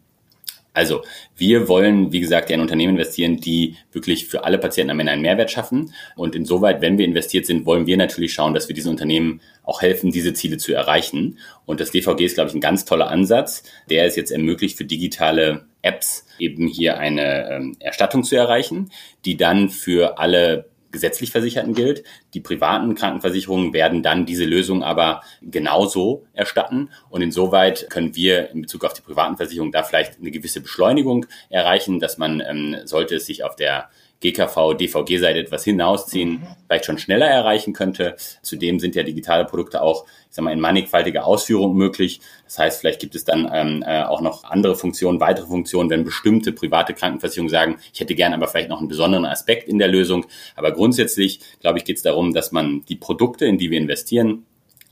Also 0.72 1.02
wir 1.34 1.68
wollen, 1.68 2.12
wie 2.12 2.20
gesagt, 2.20 2.50
in 2.50 2.60
Unternehmen 2.60 2.96
investieren, 2.96 3.38
die 3.38 3.76
wirklich 3.92 4.26
für 4.26 4.44
alle 4.44 4.58
Patienten 4.58 4.90
am 4.90 5.00
Ende 5.00 5.12
einen 5.12 5.22
Mehrwert 5.22 5.50
schaffen. 5.50 5.92
Und 6.16 6.36
insoweit, 6.36 6.80
wenn 6.80 6.98
wir 6.98 7.06
investiert 7.06 7.46
sind, 7.46 7.64
wollen 7.64 7.86
wir 7.86 7.96
natürlich 7.96 8.34
schauen, 8.34 8.52
dass 8.52 8.68
wir 8.68 8.74
diesen 8.74 8.90
Unternehmen 8.90 9.40
auch 9.64 9.80
helfen, 9.80 10.12
diese 10.12 10.34
Ziele 10.34 10.58
zu 10.58 10.74
erreichen. 10.74 11.38
Und 11.64 11.80
das 11.80 11.92
DVG 11.92 12.26
ist, 12.26 12.34
glaube 12.34 12.50
ich, 12.50 12.54
ein 12.54 12.60
ganz 12.60 12.84
toller 12.84 13.08
Ansatz, 13.08 13.64
der 13.88 14.04
es 14.04 14.16
jetzt 14.16 14.30
ermöglicht, 14.30 14.76
für 14.76 14.84
digitale 14.84 15.64
Apps 15.80 16.26
eben 16.38 16.68
hier 16.68 16.98
eine 16.98 17.50
ähm, 17.50 17.76
Erstattung 17.80 18.22
zu 18.22 18.36
erreichen, 18.36 18.90
die 19.24 19.38
dann 19.38 19.70
für 19.70 20.18
alle 20.18 20.66
gesetzlich 20.96 21.30
Versicherten 21.30 21.74
gilt. 21.74 22.04
Die 22.32 22.40
privaten 22.40 22.94
Krankenversicherungen 22.94 23.74
werden 23.74 24.02
dann 24.02 24.24
diese 24.24 24.46
Lösung 24.46 24.82
aber 24.82 25.20
genauso 25.42 26.24
erstatten. 26.32 26.88
Und 27.10 27.20
insoweit 27.20 27.90
können 27.90 28.16
wir 28.16 28.50
in 28.50 28.62
Bezug 28.62 28.84
auf 28.86 28.94
die 28.94 29.02
privaten 29.02 29.36
Versicherungen 29.36 29.72
da 29.72 29.82
vielleicht 29.82 30.18
eine 30.18 30.30
gewisse 30.30 30.62
Beschleunigung 30.62 31.26
erreichen, 31.50 32.00
dass 32.00 32.16
man, 32.16 32.40
ähm, 32.40 32.76
sollte 32.84 33.16
es 33.16 33.26
sich 33.26 33.44
auf 33.44 33.56
der 33.56 33.90
GKV, 34.20 34.74
DVG-Seite 34.74 35.38
etwas 35.38 35.64
hinausziehen, 35.64 36.30
mhm. 36.30 36.46
vielleicht 36.66 36.86
schon 36.86 36.98
schneller 36.98 37.26
erreichen 37.26 37.72
könnte. 37.72 38.16
Zudem 38.42 38.80
sind 38.80 38.94
ja 38.94 39.02
digitale 39.02 39.44
Produkte 39.44 39.82
auch, 39.82 40.04
ich 40.04 40.34
sag 40.36 40.44
mal, 40.44 40.52
in 40.52 40.60
mannigfaltiger 40.60 41.26
Ausführung 41.26 41.76
möglich. 41.76 42.20
Das 42.44 42.58
heißt, 42.58 42.80
vielleicht 42.80 43.00
gibt 43.00 43.14
es 43.14 43.24
dann 43.24 43.50
ähm, 43.52 43.84
äh, 43.86 44.02
auch 44.02 44.20
noch 44.20 44.44
andere 44.44 44.74
Funktionen, 44.74 45.20
weitere 45.20 45.46
Funktionen, 45.46 45.90
wenn 45.90 46.04
bestimmte 46.04 46.52
private 46.52 46.94
Krankenversicherungen 46.94 47.50
sagen, 47.50 47.78
ich 47.92 48.00
hätte 48.00 48.14
gern 48.14 48.32
aber 48.32 48.48
vielleicht 48.48 48.70
noch 48.70 48.78
einen 48.78 48.88
besonderen 48.88 49.26
Aspekt 49.26 49.68
in 49.68 49.78
der 49.78 49.88
Lösung. 49.88 50.26
Aber 50.54 50.72
grundsätzlich, 50.72 51.40
glaube 51.60 51.78
ich, 51.78 51.84
geht 51.84 51.96
es 51.96 52.02
darum, 52.02 52.32
dass 52.32 52.52
man 52.52 52.84
die 52.88 52.96
Produkte, 52.96 53.44
in 53.44 53.58
die 53.58 53.70
wir 53.70 53.78
investieren, 53.78 54.46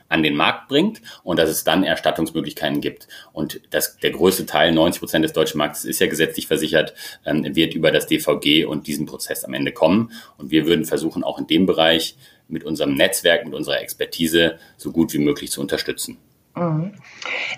an 0.08 0.22
den 0.22 0.36
Markt 0.36 0.68
bringt 0.68 1.02
und 1.22 1.38
dass 1.38 1.48
es 1.48 1.64
dann 1.64 1.84
Erstattungsmöglichkeiten 1.84 2.80
gibt. 2.80 3.08
Und 3.32 3.60
das, 3.70 3.96
der 3.98 4.10
größte 4.10 4.46
Teil, 4.46 4.72
90 4.72 5.00
Prozent 5.00 5.24
des 5.24 5.32
deutschen 5.32 5.58
Marktes, 5.58 5.84
ist 5.84 6.00
ja 6.00 6.06
gesetzlich 6.06 6.46
versichert, 6.46 6.94
ähm, 7.24 7.54
wird 7.54 7.74
über 7.74 7.90
das 7.90 8.06
DVG 8.06 8.64
und 8.64 8.86
diesen 8.86 9.06
Prozess 9.06 9.44
am 9.44 9.54
Ende 9.54 9.72
kommen. 9.72 10.12
Und 10.36 10.50
wir 10.50 10.66
würden 10.66 10.84
versuchen, 10.84 11.24
auch 11.24 11.38
in 11.38 11.46
dem 11.46 11.66
Bereich 11.66 12.16
mit 12.48 12.64
unserem 12.64 12.94
Netzwerk, 12.94 13.44
mit 13.44 13.54
unserer 13.54 13.80
Expertise 13.80 14.58
so 14.76 14.92
gut 14.92 15.12
wie 15.12 15.18
möglich 15.18 15.50
zu 15.50 15.60
unterstützen. 15.60 16.18
Mhm. 16.56 16.94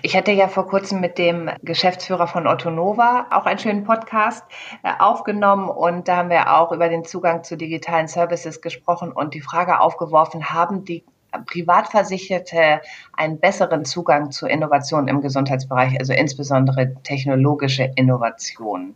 Ich 0.01 0.15
hatte 0.15 0.31
ja 0.31 0.47
vor 0.47 0.67
kurzem 0.67 1.01
mit 1.01 1.17
dem 1.17 1.51
Geschäftsführer 1.61 2.27
von 2.27 2.47
Otto 2.47 2.71
Nova 2.71 3.27
auch 3.31 3.45
einen 3.45 3.59
schönen 3.59 3.83
Podcast 3.83 4.43
äh, 4.83 4.91
aufgenommen 4.97 5.69
und 5.69 6.07
da 6.07 6.17
haben 6.17 6.29
wir 6.29 6.57
auch 6.57 6.71
über 6.71 6.89
den 6.89 7.05
Zugang 7.05 7.43
zu 7.43 7.57
digitalen 7.57 8.07
Services 8.07 8.61
gesprochen 8.61 9.11
und 9.11 9.35
die 9.35 9.41
Frage 9.41 9.81
aufgeworfen, 9.81 10.49
haben 10.49 10.83
die 10.83 11.03
Privatversicherte 11.45 12.81
einen 13.13 13.39
besseren 13.39 13.85
Zugang 13.85 14.31
zu 14.31 14.47
Innovation 14.47 15.07
im 15.07 15.21
Gesundheitsbereich, 15.21 15.99
also 15.99 16.13
insbesondere 16.13 16.95
technologische 17.03 17.91
Innovation. 17.95 18.95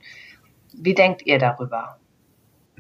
Wie 0.74 0.94
denkt 0.94 1.26
ihr 1.26 1.38
darüber? 1.38 1.98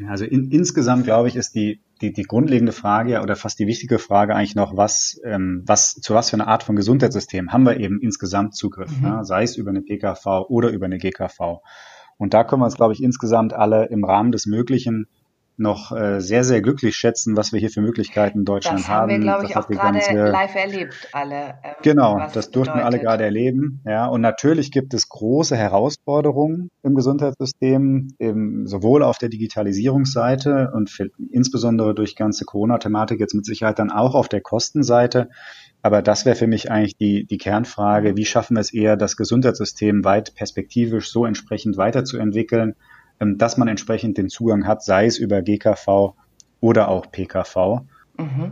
Also 0.07 0.25
in, 0.25 0.49
insgesamt 0.51 1.03
glaube 1.03 1.27
ich, 1.27 1.35
ist 1.35 1.53
die, 1.53 1.81
die, 2.01 2.13
die 2.13 2.23
grundlegende 2.23 2.71
Frage 2.71 3.21
oder 3.21 3.35
fast 3.35 3.59
die 3.59 3.67
wichtige 3.67 3.99
Frage 3.99 4.35
eigentlich 4.35 4.55
noch, 4.55 4.75
was, 4.75 5.19
ähm, 5.23 5.63
was, 5.65 5.95
zu 5.95 6.13
was 6.13 6.29
für 6.29 6.37
eine 6.37 6.47
Art 6.47 6.63
von 6.63 6.75
Gesundheitssystem 6.75 7.51
haben 7.51 7.65
wir 7.65 7.79
eben 7.79 7.99
insgesamt 8.01 8.55
Zugriff, 8.55 8.91
mhm. 8.99 9.07
ne? 9.07 9.25
sei 9.25 9.43
es 9.43 9.57
über 9.57 9.69
eine 9.69 9.81
PKV 9.81 10.45
oder 10.49 10.69
über 10.69 10.85
eine 10.85 10.97
GKV. 10.97 11.61
Und 12.17 12.33
da 12.33 12.43
können 12.43 12.61
wir 12.61 12.65
uns, 12.65 12.75
glaube 12.75 12.93
ich, 12.93 13.03
insgesamt 13.03 13.53
alle 13.53 13.85
im 13.85 14.03
Rahmen 14.03 14.31
des 14.31 14.45
Möglichen 14.45 15.07
noch 15.61 15.91
äh, 15.91 16.19
sehr, 16.19 16.43
sehr 16.43 16.61
glücklich 16.61 16.95
schätzen, 16.95 17.37
was 17.37 17.53
wir 17.53 17.59
hier 17.59 17.69
für 17.69 17.81
Möglichkeiten 17.81 18.39
in 18.39 18.45
Deutschland 18.45 18.79
das 18.79 18.87
haben. 18.89 19.09
Wir, 19.09 19.19
glaube 19.19 19.45
ich, 19.45 19.55
auch 19.55 19.67
gerade 19.67 19.99
live 19.99 20.55
erlebt, 20.55 21.09
alle. 21.13 21.55
Ähm, 21.63 21.75
genau, 21.83 22.27
das 22.33 22.51
durften 22.51 22.75
wir 22.75 22.85
alle 22.85 22.99
gerade 22.99 23.23
erleben. 23.23 23.81
Ja, 23.85 24.07
und 24.07 24.21
natürlich 24.21 24.71
gibt 24.71 24.93
es 24.93 25.07
große 25.09 25.55
Herausforderungen 25.55 26.69
im 26.83 26.95
Gesundheitssystem, 26.95 28.09
eben 28.19 28.67
sowohl 28.67 29.03
auf 29.03 29.17
der 29.17 29.29
Digitalisierungsseite 29.29 30.71
und 30.73 30.89
für, 30.89 31.09
insbesondere 31.31 31.93
durch 31.95 32.15
ganze 32.15 32.45
Corona-Thematik 32.45 33.19
jetzt 33.19 33.35
mit 33.35 33.45
Sicherheit 33.45 33.79
dann 33.79 33.91
auch 33.91 34.15
auf 34.15 34.27
der 34.27 34.41
Kostenseite. 34.41 35.29
Aber 35.83 36.01
das 36.01 36.25
wäre 36.25 36.35
für 36.35 36.47
mich 36.47 36.71
eigentlich 36.71 36.95
die, 36.97 37.25
die 37.25 37.37
Kernfrage, 37.37 38.15
wie 38.15 38.25
schaffen 38.25 38.55
wir 38.55 38.61
es 38.61 38.73
eher, 38.73 38.97
das 38.97 39.17
Gesundheitssystem 39.17 40.03
weit 40.03 40.35
perspektivisch 40.35 41.11
so 41.11 41.25
entsprechend 41.25 41.77
weiterzuentwickeln, 41.77 42.75
dass 43.21 43.57
man 43.57 43.67
entsprechend 43.67 44.17
den 44.17 44.29
Zugang 44.29 44.67
hat, 44.67 44.83
sei 44.83 45.05
es 45.05 45.17
über 45.17 45.41
GKV 45.41 46.13
oder 46.59 46.89
auch 46.89 47.11
PKV. 47.11 47.81
Mhm. 48.17 48.51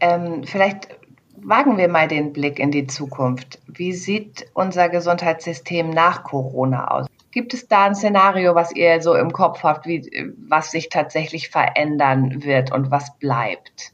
Ähm, 0.00 0.44
vielleicht 0.44 0.88
wagen 1.36 1.76
wir 1.78 1.88
mal 1.88 2.08
den 2.08 2.32
Blick 2.32 2.58
in 2.58 2.70
die 2.70 2.86
Zukunft. 2.86 3.60
Wie 3.66 3.92
sieht 3.92 4.46
unser 4.54 4.88
Gesundheitssystem 4.88 5.90
nach 5.90 6.24
Corona 6.24 6.88
aus? 6.88 7.06
Gibt 7.30 7.54
es 7.54 7.66
da 7.66 7.84
ein 7.84 7.94
Szenario, 7.94 8.54
was 8.54 8.74
ihr 8.74 9.02
so 9.02 9.14
im 9.14 9.32
Kopf 9.32 9.62
habt, 9.62 9.86
wie, 9.86 10.32
was 10.48 10.70
sich 10.70 10.88
tatsächlich 10.88 11.48
verändern 11.48 12.44
wird 12.44 12.72
und 12.72 12.90
was 12.90 13.18
bleibt? 13.18 13.92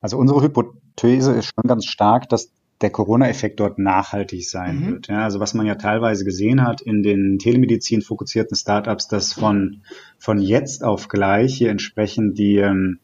Also 0.00 0.16
unsere 0.16 0.42
Hypothese 0.42 1.32
ist 1.32 1.46
schon 1.46 1.68
ganz 1.68 1.86
stark, 1.86 2.28
dass 2.28 2.52
der 2.80 2.90
Corona-Effekt 2.90 3.60
dort 3.60 3.78
nachhaltig 3.78 4.48
sein 4.48 4.80
mhm. 4.80 4.86
wird. 4.90 5.08
Ja, 5.08 5.24
also 5.24 5.38
was 5.38 5.54
man 5.54 5.66
ja 5.66 5.74
teilweise 5.74 6.24
gesehen 6.24 6.62
hat 6.66 6.80
in 6.80 7.02
den 7.02 7.38
Telemedizin 7.38 8.00
fokussierten 8.00 8.56
Startups, 8.56 9.08
dass 9.08 9.32
von, 9.32 9.82
von 10.18 10.38
jetzt 10.40 10.82
auf 10.82 11.08
gleich 11.08 11.54
hier 11.54 11.70
entsprechend 11.70 12.38
die, 12.38 12.56
ähm, 12.56 12.98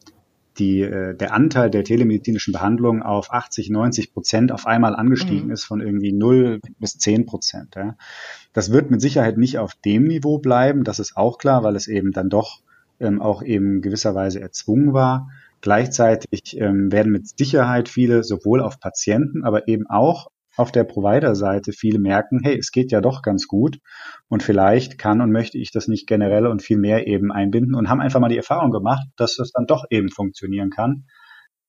die, 0.57 0.81
äh, 0.81 1.15
der 1.15 1.33
Anteil 1.33 1.69
der 1.69 1.83
telemedizinischen 1.83 2.53
Behandlung 2.53 3.03
auf 3.03 3.31
80, 3.31 3.69
90 3.69 4.13
Prozent 4.13 4.51
auf 4.51 4.65
einmal 4.65 4.95
angestiegen 4.95 5.47
mhm. 5.47 5.51
ist 5.51 5.63
von 5.63 5.79
irgendwie 5.79 6.11
0 6.11 6.59
bis 6.79 6.97
10 6.97 7.27
Prozent. 7.27 7.75
Ja. 7.75 7.95
Das 8.53 8.71
wird 8.71 8.89
mit 8.89 9.01
Sicherheit 9.01 9.37
nicht 9.37 9.59
auf 9.59 9.75
dem 9.75 10.05
Niveau 10.05 10.39
bleiben, 10.39 10.83
das 10.83 10.97
ist 10.97 11.15
auch 11.15 11.37
klar, 11.37 11.63
weil 11.63 11.75
es 11.75 11.87
eben 11.87 12.11
dann 12.11 12.29
doch 12.29 12.61
ähm, 12.99 13.21
auch 13.21 13.43
eben 13.43 13.81
gewisserweise 13.81 14.41
erzwungen 14.41 14.93
war. 14.93 15.29
Gleichzeitig 15.61 16.59
ähm, 16.59 16.91
werden 16.91 17.11
mit 17.11 17.27
Sicherheit 17.27 17.89
viele 17.89 18.23
sowohl 18.23 18.61
auf 18.61 18.79
Patienten, 18.79 19.43
aber 19.43 19.67
eben 19.67 19.87
auch 19.87 20.27
auf 20.57 20.71
der 20.71 20.83
Provider-Seite 20.83 21.71
viele 21.71 21.99
merken, 21.99 22.39
hey, 22.43 22.57
es 22.57 22.71
geht 22.71 22.91
ja 22.91 22.99
doch 22.99 23.21
ganz 23.21 23.47
gut 23.47 23.79
und 24.27 24.41
vielleicht 24.41 24.97
kann 24.97 25.21
und 25.21 25.31
möchte 25.31 25.57
ich 25.57 25.71
das 25.71 25.87
nicht 25.87 26.07
generell 26.07 26.47
und 26.47 26.63
viel 26.63 26.77
mehr 26.79 27.07
eben 27.07 27.31
einbinden 27.31 27.75
und 27.75 27.89
haben 27.89 28.01
einfach 28.01 28.19
mal 28.19 28.29
die 28.29 28.37
Erfahrung 28.37 28.71
gemacht, 28.71 29.07
dass 29.17 29.35
das 29.35 29.51
dann 29.51 29.67
doch 29.67 29.85
eben 29.91 30.09
funktionieren 30.09 30.71
kann. 30.71 31.05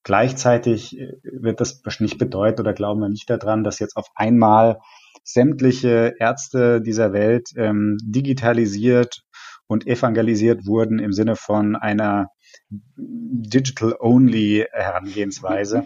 Gleichzeitig 0.05 0.99
äh, 0.99 1.13
wird 1.23 1.61
das 1.61 1.83
nicht 2.01 2.19
bedeuten 2.19 2.61
oder 2.61 2.73
glauben 2.73 3.01
wir 3.01 3.11
nicht 3.11 3.29
daran, 3.29 3.63
dass 3.63 3.79
jetzt 3.79 3.97
auf 3.97 4.09
einmal 4.15 4.79
sämtliche 5.23 6.15
Ärzte 6.19 6.81
dieser 6.81 7.13
Welt 7.13 7.51
ähm, 7.57 7.99
digitalisiert 8.03 9.23
und 9.67 9.87
evangelisiert 9.87 10.67
wurden 10.67 10.99
im 10.99 11.13
Sinne 11.13 11.37
von 11.37 11.77
einer 11.77 12.29
Digital-Only 12.71 14.67
Herangehensweise. 14.73 15.85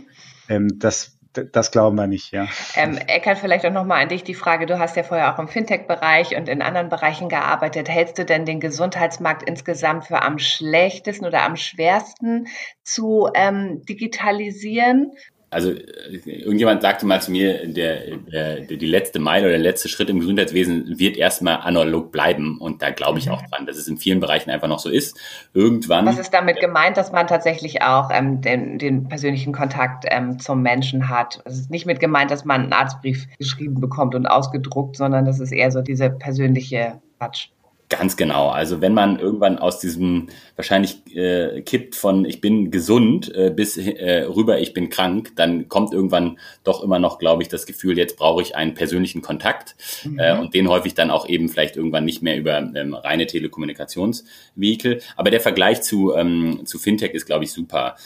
ähm, 0.48 0.78
das 0.78 1.18
das 1.32 1.70
glauben 1.70 1.96
wir 1.96 2.06
nicht, 2.06 2.30
ja. 2.32 2.46
Ähm, 2.76 2.98
Eckert, 3.06 3.38
vielleicht 3.38 3.64
auch 3.64 3.72
nochmal 3.72 4.02
an 4.02 4.08
dich 4.08 4.22
die 4.22 4.34
Frage. 4.34 4.66
Du 4.66 4.78
hast 4.78 4.96
ja 4.96 5.02
vorher 5.02 5.32
auch 5.32 5.38
im 5.38 5.48
Fintech-Bereich 5.48 6.36
und 6.36 6.48
in 6.48 6.60
anderen 6.60 6.90
Bereichen 6.90 7.28
gearbeitet. 7.28 7.88
Hältst 7.88 8.18
du 8.18 8.24
denn 8.24 8.44
den 8.44 8.60
Gesundheitsmarkt 8.60 9.42
insgesamt 9.42 10.04
für 10.04 10.20
am 10.22 10.38
schlechtesten 10.38 11.24
oder 11.24 11.42
am 11.42 11.56
schwersten 11.56 12.48
zu 12.82 13.30
ähm, 13.34 13.82
digitalisieren? 13.88 15.12
Also 15.52 15.70
äh, 15.70 16.16
irgendjemand 16.24 16.82
sagte 16.82 17.06
mal 17.06 17.20
zu 17.20 17.30
mir, 17.30 17.66
der, 17.66 18.16
der, 18.16 18.60
die 18.60 18.86
letzte 18.86 19.18
Meile 19.18 19.44
oder 19.44 19.52
der 19.52 19.62
letzte 19.62 19.88
Schritt 19.88 20.08
im 20.10 20.20
Gesundheitswesen 20.20 20.98
wird 20.98 21.16
erstmal 21.16 21.58
analog 21.58 22.10
bleiben. 22.10 22.58
Und 22.58 22.82
da 22.82 22.90
glaube 22.90 23.18
ich 23.18 23.30
auch 23.30 23.42
dran, 23.42 23.66
dass 23.66 23.76
es 23.76 23.86
in 23.86 23.98
vielen 23.98 24.20
Bereichen 24.20 24.50
einfach 24.50 24.68
noch 24.68 24.78
so 24.78 24.88
ist. 24.88 25.18
Irgendwann. 25.52 26.06
Was 26.06 26.18
ist 26.18 26.32
damit 26.32 26.60
gemeint, 26.60 26.96
dass 26.96 27.12
man 27.12 27.26
tatsächlich 27.26 27.82
auch 27.82 28.10
ähm, 28.10 28.40
den, 28.40 28.78
den 28.78 29.08
persönlichen 29.08 29.52
Kontakt 29.52 30.04
ähm, 30.08 30.38
zum 30.38 30.62
Menschen 30.62 31.08
hat? 31.08 31.40
Es 31.44 31.58
ist 31.58 31.70
nicht 31.70 31.86
mit 31.86 32.00
gemeint, 32.00 32.30
dass 32.30 32.44
man 32.44 32.62
einen 32.62 32.72
Arztbrief 32.72 33.26
geschrieben 33.38 33.80
bekommt 33.80 34.14
und 34.14 34.26
ausgedruckt, 34.26 34.96
sondern 34.96 35.24
das 35.24 35.38
ist 35.38 35.52
eher 35.52 35.70
so 35.70 35.82
diese 35.82 36.10
persönliche 36.10 37.00
Touch. 37.20 37.51
Ganz 37.92 38.16
genau. 38.16 38.48
Also 38.48 38.80
wenn 38.80 38.94
man 38.94 39.18
irgendwann 39.18 39.58
aus 39.58 39.78
diesem 39.78 40.28
wahrscheinlich 40.56 41.14
äh, 41.14 41.60
kippt 41.60 41.94
von 41.94 42.24
ich 42.24 42.40
bin 42.40 42.70
gesund 42.70 43.30
äh, 43.34 43.52
bis 43.54 43.76
äh, 43.76 44.22
rüber 44.22 44.58
ich 44.60 44.72
bin 44.72 44.88
krank, 44.88 45.32
dann 45.36 45.68
kommt 45.68 45.92
irgendwann 45.92 46.38
doch 46.64 46.82
immer 46.82 46.98
noch, 46.98 47.18
glaube 47.18 47.42
ich, 47.42 47.50
das 47.50 47.66
Gefühl, 47.66 47.98
jetzt 47.98 48.16
brauche 48.16 48.40
ich 48.40 48.56
einen 48.56 48.72
persönlichen 48.72 49.20
Kontakt 49.20 49.76
mhm. 50.04 50.18
äh, 50.18 50.38
und 50.38 50.54
den 50.54 50.70
häufig 50.70 50.94
dann 50.94 51.10
auch 51.10 51.28
eben 51.28 51.50
vielleicht 51.50 51.76
irgendwann 51.76 52.06
nicht 52.06 52.22
mehr 52.22 52.38
über 52.38 52.56
ähm, 52.56 52.94
reine 52.94 53.26
Telekommunikationsvehikel. 53.26 55.02
Aber 55.16 55.30
der 55.30 55.40
Vergleich 55.40 55.82
zu, 55.82 56.14
ähm, 56.14 56.62
zu 56.64 56.78
Fintech 56.78 57.12
ist, 57.12 57.26
glaube 57.26 57.44
ich, 57.44 57.52
super. 57.52 57.96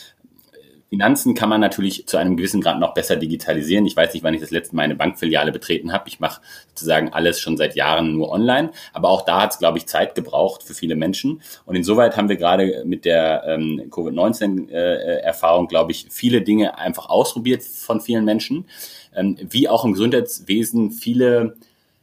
Finanzen 0.88 1.34
kann 1.34 1.48
man 1.48 1.60
natürlich 1.60 2.06
zu 2.06 2.16
einem 2.16 2.36
gewissen 2.36 2.60
Grad 2.60 2.78
noch 2.78 2.94
besser 2.94 3.16
digitalisieren. 3.16 3.86
Ich 3.86 3.96
weiß 3.96 4.14
nicht, 4.14 4.22
wann 4.22 4.34
ich 4.34 4.40
das 4.40 4.52
letzte 4.52 4.76
Mal 4.76 4.82
eine 4.82 4.94
Bankfiliale 4.94 5.50
betreten 5.50 5.92
habe. 5.92 6.08
Ich 6.08 6.20
mache 6.20 6.40
sozusagen 6.68 7.12
alles 7.12 7.40
schon 7.40 7.56
seit 7.56 7.74
Jahren 7.74 8.12
nur 8.12 8.30
online. 8.30 8.70
Aber 8.92 9.10
auch 9.10 9.22
da 9.22 9.42
hat 9.42 9.52
es, 9.52 9.58
glaube 9.58 9.78
ich, 9.78 9.86
Zeit 9.86 10.14
gebraucht 10.14 10.62
für 10.62 10.74
viele 10.74 10.94
Menschen. 10.94 11.42
Und 11.64 11.74
insoweit 11.74 12.16
haben 12.16 12.28
wir 12.28 12.36
gerade 12.36 12.84
mit 12.86 13.04
der 13.04 13.42
ähm, 13.46 13.88
Covid-19-Erfahrung, 13.90 15.64
äh, 15.64 15.68
glaube 15.68 15.90
ich, 15.90 16.06
viele 16.10 16.42
Dinge 16.42 16.78
einfach 16.78 17.08
ausprobiert 17.08 17.64
von 17.64 18.00
vielen 18.00 18.24
Menschen. 18.24 18.66
Ähm, 19.14 19.36
wie 19.40 19.68
auch 19.68 19.84
im 19.84 19.92
Gesundheitswesen 19.92 20.92
viele, 20.92 21.56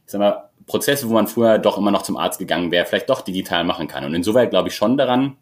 ich 0.04 0.12
sag 0.12 0.18
mal, 0.18 0.50
Prozesse, 0.66 1.08
wo 1.08 1.14
man 1.14 1.26
früher 1.26 1.58
doch 1.58 1.78
immer 1.78 1.90
noch 1.90 2.02
zum 2.02 2.16
Arzt 2.16 2.38
gegangen 2.38 2.70
wäre, 2.70 2.86
vielleicht 2.86 3.08
doch 3.08 3.22
digital 3.22 3.64
machen 3.64 3.88
kann. 3.88 4.04
Und 4.04 4.14
insoweit 4.14 4.50
glaube 4.50 4.68
ich 4.68 4.74
schon 4.74 4.96
daran, 4.96 5.36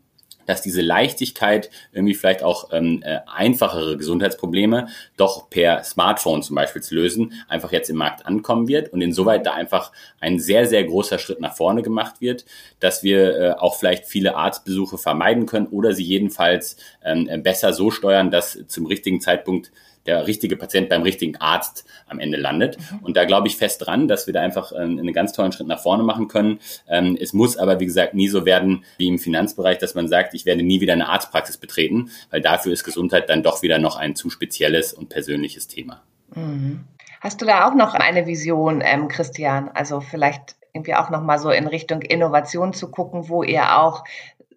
dass 0.46 0.62
diese 0.62 0.82
Leichtigkeit 0.82 1.70
irgendwie 1.92 2.14
vielleicht 2.14 2.42
auch 2.42 2.70
ähm, 2.72 3.02
äh, 3.04 3.20
einfachere 3.26 3.96
Gesundheitsprobleme 3.96 4.88
doch 5.16 5.50
per 5.50 5.84
Smartphone 5.84 6.42
zum 6.42 6.56
Beispiel 6.56 6.82
zu 6.82 6.94
lösen, 6.94 7.32
einfach 7.48 7.72
jetzt 7.72 7.90
im 7.90 7.96
Markt 7.96 8.26
ankommen 8.26 8.68
wird 8.68 8.92
und 8.92 9.00
insoweit 9.00 9.46
da 9.46 9.52
einfach 9.52 9.92
ein 10.20 10.38
sehr, 10.38 10.66
sehr 10.66 10.84
großer 10.84 11.18
Schritt 11.18 11.40
nach 11.40 11.56
vorne 11.56 11.82
gemacht 11.82 12.20
wird, 12.20 12.44
dass 12.80 13.02
wir 13.02 13.36
äh, 13.38 13.50
auch 13.52 13.76
vielleicht 13.76 14.06
viele 14.06 14.36
Arztbesuche 14.36 14.98
vermeiden 14.98 15.46
können 15.46 15.66
oder 15.66 15.92
sie 15.92 16.04
jedenfalls 16.04 16.76
ähm, 17.04 17.28
besser 17.42 17.72
so 17.72 17.90
steuern, 17.90 18.30
dass 18.30 18.58
zum 18.66 18.86
richtigen 18.86 19.20
Zeitpunkt 19.20 19.72
der 20.06 20.26
richtige 20.26 20.56
Patient 20.56 20.88
beim 20.88 21.02
richtigen 21.02 21.36
Arzt 21.36 21.84
am 22.06 22.18
Ende 22.18 22.38
landet. 22.38 22.78
Mhm. 22.78 22.98
Und 22.98 23.16
da 23.16 23.24
glaube 23.24 23.48
ich 23.48 23.56
fest 23.56 23.86
dran, 23.86 24.08
dass 24.08 24.26
wir 24.26 24.34
da 24.34 24.40
einfach 24.40 24.72
ähm, 24.72 24.98
einen 24.98 25.12
ganz 25.12 25.32
tollen 25.32 25.52
Schritt 25.52 25.66
nach 25.66 25.80
vorne 25.80 26.02
machen 26.02 26.28
können. 26.28 26.58
Ähm, 26.88 27.16
es 27.20 27.32
muss 27.32 27.56
aber, 27.56 27.80
wie 27.80 27.86
gesagt, 27.86 28.14
nie 28.14 28.28
so 28.28 28.44
werden 28.44 28.84
wie 28.98 29.08
im 29.08 29.18
Finanzbereich, 29.18 29.78
dass 29.78 29.94
man 29.94 30.08
sagt, 30.08 30.34
ich 30.34 30.46
werde 30.46 30.62
nie 30.62 30.80
wieder 30.80 30.92
eine 30.92 31.08
Arztpraxis 31.08 31.56
betreten, 31.56 32.10
weil 32.30 32.40
dafür 32.40 32.72
ist 32.72 32.84
Gesundheit 32.84 33.28
dann 33.28 33.42
doch 33.42 33.62
wieder 33.62 33.78
noch 33.78 33.96
ein 33.96 34.16
zu 34.16 34.30
spezielles 34.30 34.92
und 34.92 35.08
persönliches 35.08 35.68
Thema. 35.68 36.02
Mhm. 36.34 36.84
Hast 37.20 37.40
du 37.40 37.46
da 37.46 37.68
auch 37.68 37.74
noch 37.74 37.94
eine 37.94 38.26
Vision, 38.26 38.82
ähm, 38.84 39.06
Christian? 39.06 39.70
Also 39.72 40.00
vielleicht 40.00 40.56
irgendwie 40.72 40.94
auch 40.94 41.10
noch 41.10 41.22
mal 41.22 41.38
so 41.38 41.50
in 41.50 41.66
Richtung 41.66 42.00
Innovation 42.02 42.72
zu 42.72 42.90
gucken, 42.90 43.28
wo 43.28 43.42
ihr 43.42 43.78
auch 43.78 44.04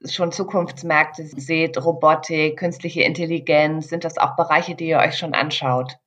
schon 0.07 0.31
Zukunftsmärkte 0.31 1.23
seht, 1.25 1.83
Robotik, 1.83 2.57
künstliche 2.57 3.03
Intelligenz? 3.03 3.89
Sind 3.89 4.03
das 4.03 4.17
auch 4.17 4.35
Bereiche, 4.35 4.75
die 4.75 4.87
ihr 4.87 4.99
euch 4.99 5.17
schon 5.17 5.33
anschaut? 5.33 5.97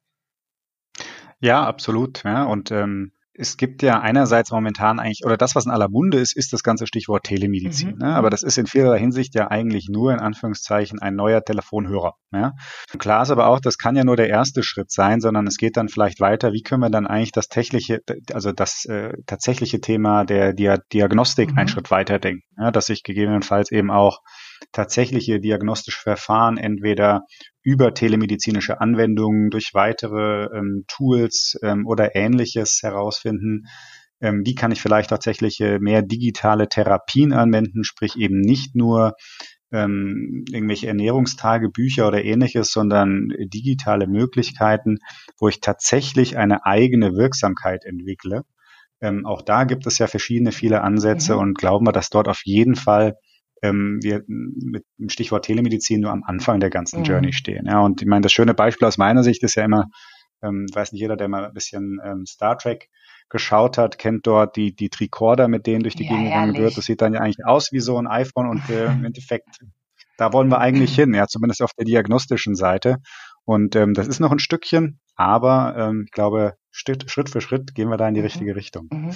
Ja, 1.40 1.64
absolut. 1.64 2.22
Ja, 2.24 2.44
und 2.44 2.70
ähm, 2.70 3.12
es 3.40 3.56
gibt 3.56 3.82
ja 3.82 4.00
einerseits 4.00 4.50
momentan 4.50 4.98
eigentlich, 4.98 5.24
oder 5.24 5.36
das, 5.36 5.54
was 5.54 5.64
in 5.64 5.70
aller 5.70 5.88
Munde 5.88 6.18
ist, 6.18 6.36
ist 6.36 6.52
das 6.52 6.64
ganze 6.64 6.88
Stichwort 6.88 7.24
Telemedizin. 7.24 7.92
Mhm. 7.92 7.98
Ne? 7.98 8.14
Aber 8.16 8.30
das 8.30 8.42
ist 8.42 8.58
in 8.58 8.66
vielerlei 8.66 8.98
Hinsicht 8.98 9.36
ja 9.36 9.48
eigentlich 9.48 9.88
nur 9.88 10.12
in 10.12 10.18
Anführungszeichen 10.18 10.98
ein 10.98 11.14
neuer 11.14 11.44
Telefonhörer. 11.44 12.14
Ja? 12.32 12.54
Klar 12.98 13.22
ist 13.22 13.30
aber 13.30 13.46
auch, 13.46 13.60
das 13.60 13.78
kann 13.78 13.94
ja 13.94 14.02
nur 14.02 14.16
der 14.16 14.28
erste 14.28 14.64
Schritt 14.64 14.90
sein, 14.90 15.20
sondern 15.20 15.46
es 15.46 15.56
geht 15.56 15.76
dann 15.76 15.88
vielleicht 15.88 16.18
weiter. 16.18 16.52
Wie 16.52 16.62
können 16.62 16.82
wir 16.82 16.90
dann 16.90 17.06
eigentlich 17.06 17.30
das 17.30 17.46
tägliche, 17.46 18.00
also 18.32 18.50
das 18.50 18.84
äh, 18.86 19.12
tatsächliche 19.26 19.80
Thema 19.80 20.24
der 20.24 20.52
Dia 20.52 20.78
Diagnostik 20.92 21.52
mhm. 21.52 21.58
einen 21.58 21.68
Schritt 21.68 21.92
weiter 21.92 22.18
denken? 22.18 22.42
Ja? 22.58 22.72
Dass 22.72 22.86
sich 22.86 23.04
gegebenenfalls 23.04 23.70
eben 23.70 23.92
auch 23.92 24.18
tatsächliche 24.72 25.38
diagnostische 25.38 26.00
Verfahren 26.00 26.56
entweder 26.56 27.22
über 27.68 27.92
telemedizinische 27.92 28.80
Anwendungen 28.80 29.50
durch 29.50 29.74
weitere 29.74 30.46
ähm, 30.56 30.84
Tools 30.88 31.58
ähm, 31.62 31.86
oder 31.86 32.16
ähnliches 32.16 32.80
herausfinden. 32.82 33.66
Ähm, 34.22 34.40
wie 34.46 34.54
kann 34.54 34.72
ich 34.72 34.80
vielleicht 34.80 35.10
tatsächlich 35.10 35.60
äh, 35.60 35.78
mehr 35.78 36.00
digitale 36.00 36.70
Therapien 36.70 37.34
anwenden, 37.34 37.84
sprich 37.84 38.16
eben 38.16 38.40
nicht 38.40 38.74
nur 38.74 39.16
ähm, 39.70 40.46
irgendwelche 40.50 40.86
Ernährungstagebücher 40.86 42.08
oder 42.08 42.24
ähnliches, 42.24 42.72
sondern 42.72 43.34
digitale 43.38 44.06
Möglichkeiten, 44.06 44.96
wo 45.38 45.48
ich 45.48 45.60
tatsächlich 45.60 46.38
eine 46.38 46.64
eigene 46.64 47.16
Wirksamkeit 47.16 47.84
entwickle. 47.84 48.44
Ähm, 49.02 49.26
auch 49.26 49.42
da 49.42 49.64
gibt 49.64 49.86
es 49.86 49.98
ja 49.98 50.06
verschiedene, 50.06 50.52
viele 50.52 50.80
Ansätze 50.80 51.34
mhm. 51.34 51.40
und 51.40 51.58
glauben 51.58 51.86
wir, 51.86 51.92
dass 51.92 52.08
dort 52.08 52.28
auf 52.28 52.40
jeden 52.44 52.76
Fall 52.76 53.18
ähm, 53.62 53.98
wir 54.02 54.22
mit 54.26 54.84
dem 54.98 55.08
Stichwort 55.08 55.44
Telemedizin 55.44 56.00
nur 56.00 56.10
am 56.10 56.22
Anfang 56.24 56.60
der 56.60 56.70
ganzen 56.70 57.00
mhm. 57.00 57.04
Journey 57.04 57.32
stehen. 57.32 57.66
Ja, 57.66 57.80
und 57.80 58.02
ich 58.02 58.08
meine, 58.08 58.22
das 58.22 58.32
schöne 58.32 58.54
Beispiel 58.54 58.86
aus 58.86 58.98
meiner 58.98 59.22
Sicht 59.22 59.42
ist 59.42 59.54
ja 59.54 59.64
immer, 59.64 59.86
ähm, 60.42 60.66
weiß 60.72 60.92
nicht 60.92 61.00
jeder, 61.00 61.16
der 61.16 61.28
mal 61.28 61.46
ein 61.46 61.54
bisschen 61.54 62.00
ähm, 62.04 62.24
Star 62.26 62.56
Trek 62.58 62.88
geschaut 63.28 63.76
hat, 63.76 63.98
kennt 63.98 64.26
dort 64.26 64.56
die, 64.56 64.74
die 64.74 64.88
Tricorder, 64.88 65.48
mit 65.48 65.66
denen 65.66 65.82
durch 65.82 65.94
die 65.94 66.04
ja, 66.04 66.10
Gegend 66.10 66.26
gegangen 66.26 66.56
wird. 66.56 66.76
Das 66.76 66.86
sieht 66.86 67.02
dann 67.02 67.14
ja 67.14 67.20
eigentlich 67.20 67.44
aus 67.44 67.72
wie 67.72 67.80
so 67.80 67.98
ein 67.98 68.06
iPhone 68.06 68.48
und 68.48 68.68
äh, 68.70 68.86
im 68.86 69.04
Endeffekt, 69.04 69.48
da 70.16 70.32
wollen 70.32 70.48
wir 70.48 70.58
eigentlich 70.58 70.94
hin, 70.94 71.14
ja, 71.14 71.26
zumindest 71.26 71.62
auf 71.62 71.72
der 71.76 71.84
diagnostischen 71.84 72.54
Seite. 72.54 72.98
Und 73.44 73.76
ähm, 73.76 73.94
das 73.94 74.08
ist 74.08 74.20
noch 74.20 74.32
ein 74.32 74.38
Stückchen, 74.38 75.00
aber 75.14 75.74
ähm, 75.76 76.04
ich 76.06 76.12
glaube, 76.12 76.54
Schritt, 76.70 77.10
Schritt 77.10 77.30
für 77.30 77.40
Schritt 77.40 77.74
gehen 77.74 77.88
wir 77.88 77.96
da 77.96 78.08
in 78.08 78.14
die 78.14 78.20
mhm. 78.20 78.26
richtige 78.26 78.56
Richtung. 78.56 78.88
Mhm. 78.92 79.10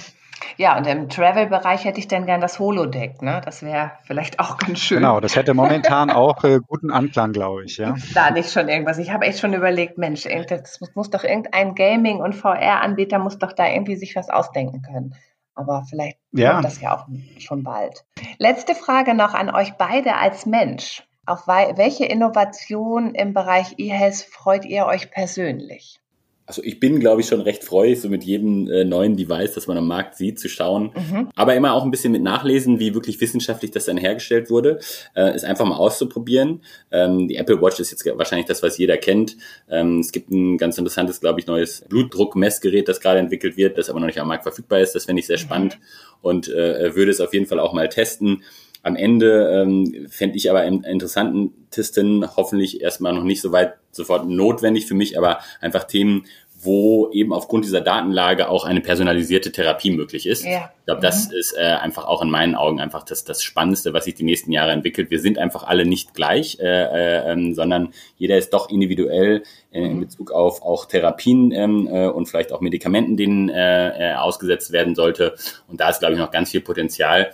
Ja, 0.57 0.77
und 0.77 0.85
im 0.85 1.09
Travel-Bereich 1.09 1.85
hätte 1.85 1.99
ich 1.99 2.07
dann 2.07 2.25
gern 2.25 2.41
das 2.41 2.59
Holodeck, 2.59 3.21
ne? 3.21 3.41
Das 3.43 3.63
wäre 3.63 3.93
vielleicht 4.05 4.39
auch 4.39 4.57
ganz 4.57 4.79
schön. 4.79 4.97
Genau, 4.97 5.19
das 5.19 5.35
hätte 5.35 5.53
momentan 5.53 6.09
auch 6.11 6.43
äh, 6.43 6.59
guten 6.65 6.91
Anklang, 6.91 7.31
glaube 7.31 7.63
ich, 7.65 7.77
ja. 7.77 7.95
Da 8.13 8.31
nicht 8.31 8.51
schon 8.51 8.69
irgendwas. 8.69 8.97
Ich 8.97 9.11
habe 9.11 9.25
echt 9.25 9.39
schon 9.39 9.53
überlegt, 9.53 9.97
Mensch, 9.97 10.27
das 10.47 10.81
muss, 10.81 10.95
muss 10.95 11.09
doch 11.09 11.23
irgendein 11.23 11.75
Gaming- 11.75 12.21
und 12.21 12.33
VR-Anbieter 12.33 13.19
muss 13.19 13.37
doch 13.37 13.53
da 13.53 13.67
irgendwie 13.67 13.95
sich 13.95 14.15
was 14.15 14.29
ausdenken 14.29 14.81
können. 14.81 15.15
Aber 15.55 15.83
vielleicht 15.87 16.17
ja. 16.31 16.53
kommt 16.53 16.65
das 16.65 16.81
ja 16.81 16.95
auch 16.95 17.07
schon 17.37 17.63
bald. 17.63 18.05
Letzte 18.39 18.73
Frage 18.75 19.13
noch 19.13 19.33
an 19.33 19.53
euch 19.53 19.73
beide 19.73 20.15
als 20.15 20.45
Mensch. 20.45 21.03
Auf 21.25 21.47
welche 21.47 22.05
Innovation 22.05 23.15
im 23.15 23.33
Bereich 23.33 23.75
E-Health 23.77 24.27
freut 24.29 24.65
ihr 24.65 24.85
euch 24.85 25.09
persönlich? 25.09 26.02
Also 26.45 26.61
ich 26.61 26.79
bin, 26.79 26.99
glaube 26.99 27.21
ich, 27.21 27.27
schon 27.27 27.39
recht 27.39 27.63
freudig, 27.63 28.01
so 28.01 28.09
mit 28.09 28.25
jedem 28.25 28.69
äh, 28.69 28.83
neuen 28.83 29.15
Device, 29.15 29.53
das 29.53 29.67
man 29.67 29.77
am 29.77 29.87
Markt 29.87 30.15
sieht, 30.15 30.39
zu 30.39 30.49
schauen. 30.49 30.91
Mhm. 30.93 31.29
Aber 31.35 31.55
immer 31.55 31.73
auch 31.73 31.85
ein 31.85 31.91
bisschen 31.91 32.11
mit 32.11 32.21
nachlesen, 32.21 32.79
wie 32.79 32.93
wirklich 32.93 33.21
wissenschaftlich 33.21 33.71
das 33.71 33.85
dann 33.85 33.97
hergestellt 33.97 34.49
wurde, 34.49 34.79
äh, 35.15 35.29
es 35.29 35.45
einfach 35.45 35.65
mal 35.65 35.77
auszuprobieren. 35.77 36.61
Ähm, 36.91 37.29
die 37.29 37.37
Apple 37.37 37.61
Watch 37.61 37.79
ist 37.79 37.91
jetzt 37.91 38.05
wahrscheinlich 38.05 38.47
das, 38.47 38.61
was 38.61 38.77
jeder 38.77 38.97
kennt. 38.97 39.37
Ähm, 39.69 39.99
es 39.99 40.11
gibt 40.11 40.31
ein 40.31 40.57
ganz 40.57 40.77
interessantes, 40.77 41.21
glaube 41.21 41.39
ich, 41.39 41.47
neues 41.47 41.85
Blutdruckmessgerät, 41.87 42.89
das 42.89 42.99
gerade 42.99 43.19
entwickelt 43.19 43.55
wird, 43.55 43.77
das 43.77 43.89
aber 43.89 44.01
noch 44.01 44.07
nicht 44.07 44.19
am 44.19 44.27
Markt 44.27 44.43
verfügbar 44.43 44.81
ist. 44.81 44.95
Das 44.95 45.05
finde 45.05 45.21
ich 45.21 45.27
sehr 45.27 45.37
mhm. 45.37 45.41
spannend 45.41 45.79
und 46.21 46.49
äh, 46.49 46.93
würde 46.93 47.11
es 47.11 47.21
auf 47.21 47.33
jeden 47.33 47.45
Fall 47.45 47.59
auch 47.59 47.71
mal 47.71 47.87
testen. 47.87 48.43
Am 48.81 48.97
Ende 48.97 49.61
ähm, 49.61 50.07
fände 50.09 50.35
ich 50.35 50.49
aber 50.49 50.65
im 50.65 50.83
interessantesten, 50.83 52.35
hoffentlich 52.35 52.81
erstmal 52.81 53.13
noch 53.13 53.23
nicht 53.23 53.39
so 53.39 53.53
weit 53.53 53.75
sofort 53.95 54.27
notwendig 54.27 54.85
für 54.85 54.95
mich, 54.95 55.17
aber 55.17 55.39
einfach 55.61 55.85
Themen, 55.85 56.25
wo 56.63 57.09
eben 57.11 57.33
aufgrund 57.33 57.65
dieser 57.65 57.81
Datenlage 57.81 58.49
auch 58.49 58.65
eine 58.65 58.81
personalisierte 58.81 59.51
Therapie 59.51 59.91
möglich 59.91 60.25
ist. 60.25 60.45
Ja. 60.45 60.71
Ich 60.79 60.85
glaube, 60.85 61.01
das 61.01 61.29
mhm. 61.29 61.35
ist 61.35 61.57
äh, 61.57 61.61
einfach 61.61 62.05
auch 62.05 62.21
in 62.21 62.29
meinen 62.29 62.55
Augen 62.55 62.79
einfach 62.79 63.03
das, 63.03 63.23
das 63.23 63.43
Spannendste, 63.43 63.93
was 63.93 64.05
sich 64.05 64.15
die 64.15 64.23
nächsten 64.23 64.51
Jahre 64.51 64.71
entwickelt. 64.71 65.11
Wir 65.11 65.19
sind 65.19 65.37
einfach 65.37 65.63
alle 65.63 65.85
nicht 65.85 66.13
gleich, 66.13 66.59
äh, 66.59 66.65
äh, 66.65 67.31
ähm, 67.31 67.53
sondern 67.53 67.93
jeder 68.17 68.37
ist 68.37 68.53
doch 68.53 68.69
individuell 68.69 69.43
äh, 69.71 69.81
in 69.81 69.95
mhm. 69.95 69.99
Bezug 70.01 70.31
auf 70.31 70.61
auch 70.61 70.85
Therapien 70.85 71.51
ähm, 71.51 71.87
äh, 71.91 72.07
und 72.07 72.27
vielleicht 72.27 72.51
auch 72.51 72.61
Medikamenten, 72.61 73.17
denen 73.17 73.49
äh, 73.49 74.11
äh, 74.11 74.15
ausgesetzt 74.15 74.71
werden 74.71 74.95
sollte. 74.95 75.35
Und 75.67 75.81
da 75.81 75.89
ist, 75.89 75.99
glaube 75.99 76.13
ich, 76.13 76.19
noch 76.19 76.31
ganz 76.31 76.51
viel 76.51 76.61
Potenzial. 76.61 77.33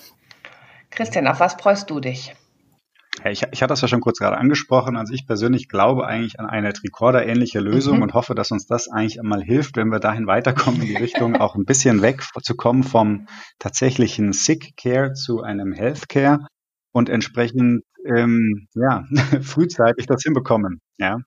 Christian, 0.89 1.27
auf 1.27 1.39
was 1.39 1.53
freust 1.53 1.89
du 1.89 1.99
dich? 1.99 2.33
Ich, 3.25 3.43
ich 3.51 3.61
hatte 3.61 3.71
das 3.71 3.81
ja 3.81 3.87
schon 3.87 4.01
kurz 4.01 4.19
gerade 4.19 4.37
angesprochen. 4.37 4.95
Also 4.95 5.13
ich 5.13 5.25
persönlich 5.25 5.67
glaube 5.67 6.07
eigentlich 6.07 6.39
an 6.39 6.45
eine 6.45 6.73
Tricorder-ähnliche 6.73 7.59
Lösung 7.59 7.97
mhm. 7.97 8.03
und 8.03 8.13
hoffe, 8.13 8.35
dass 8.35 8.51
uns 8.51 8.65
das 8.67 8.87
eigentlich 8.87 9.19
einmal 9.19 9.41
hilft, 9.41 9.77
wenn 9.77 9.91
wir 9.91 9.99
dahin 9.99 10.27
weiterkommen 10.27 10.81
in 10.81 10.87
die 10.87 10.95
Richtung, 10.95 11.35
auch 11.35 11.55
ein 11.55 11.65
bisschen 11.65 12.01
weg 12.01 12.23
zu 12.41 12.55
kommen 12.55 12.83
vom 12.83 13.27
tatsächlichen 13.59 14.33
Sick 14.33 14.75
Care 14.77 15.13
zu 15.13 15.41
einem 15.41 15.73
Health 15.73 16.09
Care 16.09 16.47
und 16.91 17.09
entsprechend 17.09 17.83
ähm, 18.05 18.67
ja, 18.73 19.05
frühzeitig 19.41 20.05
das 20.05 20.23
hinbekommen. 20.23 20.81
Ja. 20.97 21.17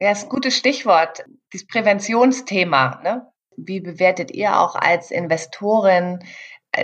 ja, 0.00 0.12
ist 0.12 0.24
ein 0.24 0.28
gutes 0.28 0.56
Stichwort. 0.56 1.24
Das 1.52 1.66
Präventionsthema. 1.66 3.00
Ne? 3.02 3.26
Wie 3.56 3.80
bewertet 3.80 4.30
ihr 4.30 4.58
auch 4.58 4.74
als 4.74 5.10
Investorin 5.10 6.20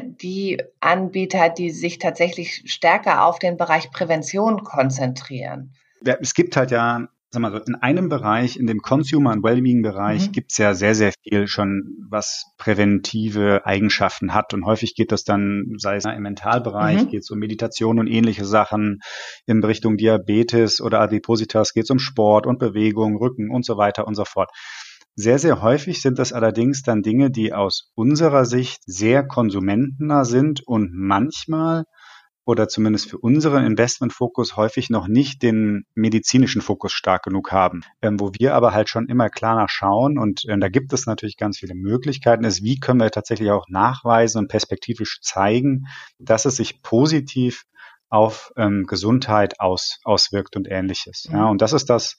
die 0.03 0.63
Anbieter, 0.81 1.49
die 1.49 1.71
sich 1.71 1.99
tatsächlich 1.99 2.63
stärker 2.67 3.25
auf 3.25 3.39
den 3.39 3.57
Bereich 3.57 3.91
Prävention 3.91 4.63
konzentrieren? 4.65 5.75
Ja, 6.05 6.17
es 6.21 6.35
gibt 6.35 6.57
halt 6.57 6.71
ja 6.71 7.09
sag 7.31 7.43
mal 7.43 7.53
so, 7.53 7.59
in 7.59 7.75
einem 7.75 8.09
Bereich, 8.09 8.57
in 8.57 8.67
dem 8.67 8.81
Consumer- 8.81 9.33
und 9.33 9.43
Wellbeing-Bereich, 9.43 10.29
mhm. 10.29 10.33
gibt 10.33 10.53
es 10.53 10.59
ja 10.59 10.73
sehr, 10.75 10.95
sehr 10.95 11.13
viel 11.23 11.47
schon, 11.47 12.07
was 12.09 12.47
präventive 12.57 13.67
Eigenschaften 13.67 14.33
hat. 14.33 14.55
Und 14.55 14.65
häufig 14.65 14.95
geht 14.95 15.13
das 15.13 15.25
dann, 15.25 15.75
sei 15.77 15.97
es 15.97 16.07
im 16.07 16.23
Mentalbereich, 16.23 17.05
mhm. 17.05 17.09
geht 17.11 17.23
es 17.23 17.31
um 17.31 17.39
Meditation 17.39 17.99
und 17.99 18.07
ähnliche 18.07 18.47
Sachen. 18.47 19.01
In 19.47 19.63
Richtung 19.63 19.99
Diabetes 19.99 20.81
oder 20.81 21.01
Adipositas 21.01 21.75
geht 21.75 21.85
es 21.85 21.91
um 21.91 21.99
Sport 21.99 22.47
und 22.47 22.59
Bewegung, 22.59 23.17
Rücken 23.17 23.51
und 23.51 23.65
so 23.65 23.77
weiter 23.77 24.07
und 24.07 24.15
so 24.15 24.25
fort. 24.25 24.51
Sehr, 25.21 25.41
sehr 25.41 25.63
häufig 25.63 26.01
sind 26.01 26.21
das 26.21 26.33
allerdings 26.33 26.83
dann 26.83 27.03
Dinge, 27.03 27.33
die 27.33 27.53
aus 27.53 27.91
unserer 27.97 28.45
Sicht 28.45 28.83
sehr 28.87 29.27
konsumentennah 29.27 30.25
sind 30.25 30.65
und 30.65 30.93
manchmal 30.95 31.87
oder 32.45 32.69
zumindest 32.69 33.11
für 33.11 33.19
unseren 33.19 33.65
Investmentfokus 33.65 34.57
häufig 34.57 34.91
noch 34.91 35.09
nicht 35.09 35.43
den 35.43 35.87
medizinischen 35.97 36.63
Fokus 36.63 36.93
stark 36.93 37.25
genug 37.25 37.51
haben. 37.51 37.83
Ähm, 38.01 38.21
wo 38.21 38.31
wir 38.39 38.55
aber 38.55 38.73
halt 38.73 38.91
schon 38.91 39.09
immer 39.09 39.29
klar 39.29 39.57
nachschauen 39.57 40.19
und 40.19 40.45
äh, 40.45 40.57
da 40.57 40.69
gibt 40.69 40.93
es 40.93 41.07
natürlich 41.07 41.37
ganz 41.37 41.59
viele 41.59 41.75
Möglichkeiten, 41.75 42.45
ist, 42.45 42.63
wie 42.63 42.79
können 42.79 43.01
wir 43.01 43.11
tatsächlich 43.11 43.51
auch 43.51 43.67
nachweisen 43.69 44.39
und 44.39 44.49
perspektivisch 44.49 45.19
zeigen, 45.21 45.87
dass 46.21 46.45
es 46.45 46.55
sich 46.55 46.81
positiv 46.81 47.65
auf 48.09 48.53
ähm, 48.57 48.85
Gesundheit 48.87 49.59
aus, 49.59 49.99
auswirkt 50.05 50.55
und 50.55 50.69
ähnliches. 50.71 51.29
Ja, 51.33 51.47
und 51.49 51.61
das 51.61 51.73
ist 51.73 51.91
das, 51.91 52.17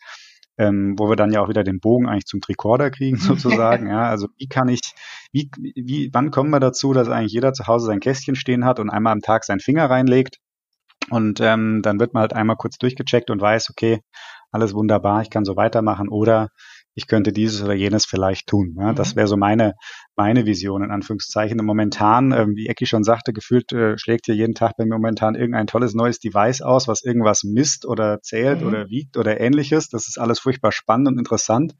ähm, 0.60 0.96
wo 1.00 1.10
wir 1.10 1.16
dann 1.16 1.32
ja 1.32 1.42
auch 1.42 1.50
wieder 1.50 1.64
den 1.64 1.80
Bogen 1.80 2.08
eigentlich 2.08 2.26
zum 2.26 2.42
Tricorder 2.42 2.92
kriegen 2.92 3.18
sozusagen. 3.18 3.88
ja, 3.88 4.04
also 4.04 4.28
wie 4.38 4.48
kann 4.48 4.68
ich, 4.68 4.82
wie, 5.32 5.50
wie, 5.58 6.10
wann 6.14 6.30
kommen 6.30 6.52
wir 6.52 6.60
dazu, 6.60 6.94
dass 6.94 7.10
eigentlich 7.10 7.34
jeder 7.34 7.54
zu 7.54 7.66
Hause 7.66 7.88
sein 7.88 8.02
Kästchen 8.02 8.36
stehen 8.36 8.66
hat 8.66 8.80
und 8.80 8.90
einmal 8.90 9.14
am 9.14 9.22
Tag 9.22 9.46
seinen 9.46 9.62
Finger 9.62 9.90
reinlegt 9.90 10.38
und 11.10 11.40
ähm, 11.40 11.82
dann 11.82 12.00
wird 12.00 12.14
man 12.14 12.22
halt 12.22 12.34
einmal 12.34 12.58
kurz 12.58 12.78
durchgecheckt 12.78 13.32
und 13.32 13.42
weiß, 13.42 13.70
okay, 13.72 14.02
alles 14.52 14.74
wunderbar, 14.74 15.22
ich 15.22 15.30
kann 15.30 15.46
so 15.46 15.56
weitermachen 15.56 16.10
oder 16.10 16.50
ich 17.00 17.08
könnte 17.08 17.32
dieses 17.32 17.64
oder 17.64 17.74
jenes 17.74 18.06
vielleicht 18.06 18.48
tun. 18.48 18.76
Ja, 18.78 18.92
das 18.92 19.14
mhm. 19.14 19.20
wäre 19.20 19.28
so 19.28 19.38
meine, 19.38 19.76
meine 20.18 20.46
Vision 20.46 20.84
in 20.84 20.92
Anführungszeichen. 20.92 21.58
Und 21.58 21.66
momentan, 21.66 22.34
ähm, 22.34 22.56
wie 22.56 22.68
Ecki 22.68 22.86
schon 22.86 23.06
sagte, 23.06 23.32
gefühlt 23.32 23.72
äh, 23.72 23.98
schlägt 23.98 24.26
hier 24.26 24.36
jeden 24.36 24.54
Tag 24.54 24.76
bei 24.78 24.84
mir 24.84 24.96
momentan 24.96 25.36
irgendein 25.36 25.66
tolles 25.66 25.94
neues 25.94 26.20
Device 26.20 26.62
aus, 26.62 26.90
was 26.90 27.04
irgendwas 27.04 27.44
misst 27.46 27.86
oder 27.86 28.22
zählt 28.22 28.62
mhm. 28.62 28.68
oder 28.68 28.90
wiegt 28.90 29.16
oder 29.16 29.40
ähnliches. 29.40 29.88
Das 29.88 30.10
ist 30.10 30.20
alles 30.20 30.40
furchtbar 30.40 30.74
spannend 30.74 31.08
und 31.08 31.18
interessant. 31.18 31.74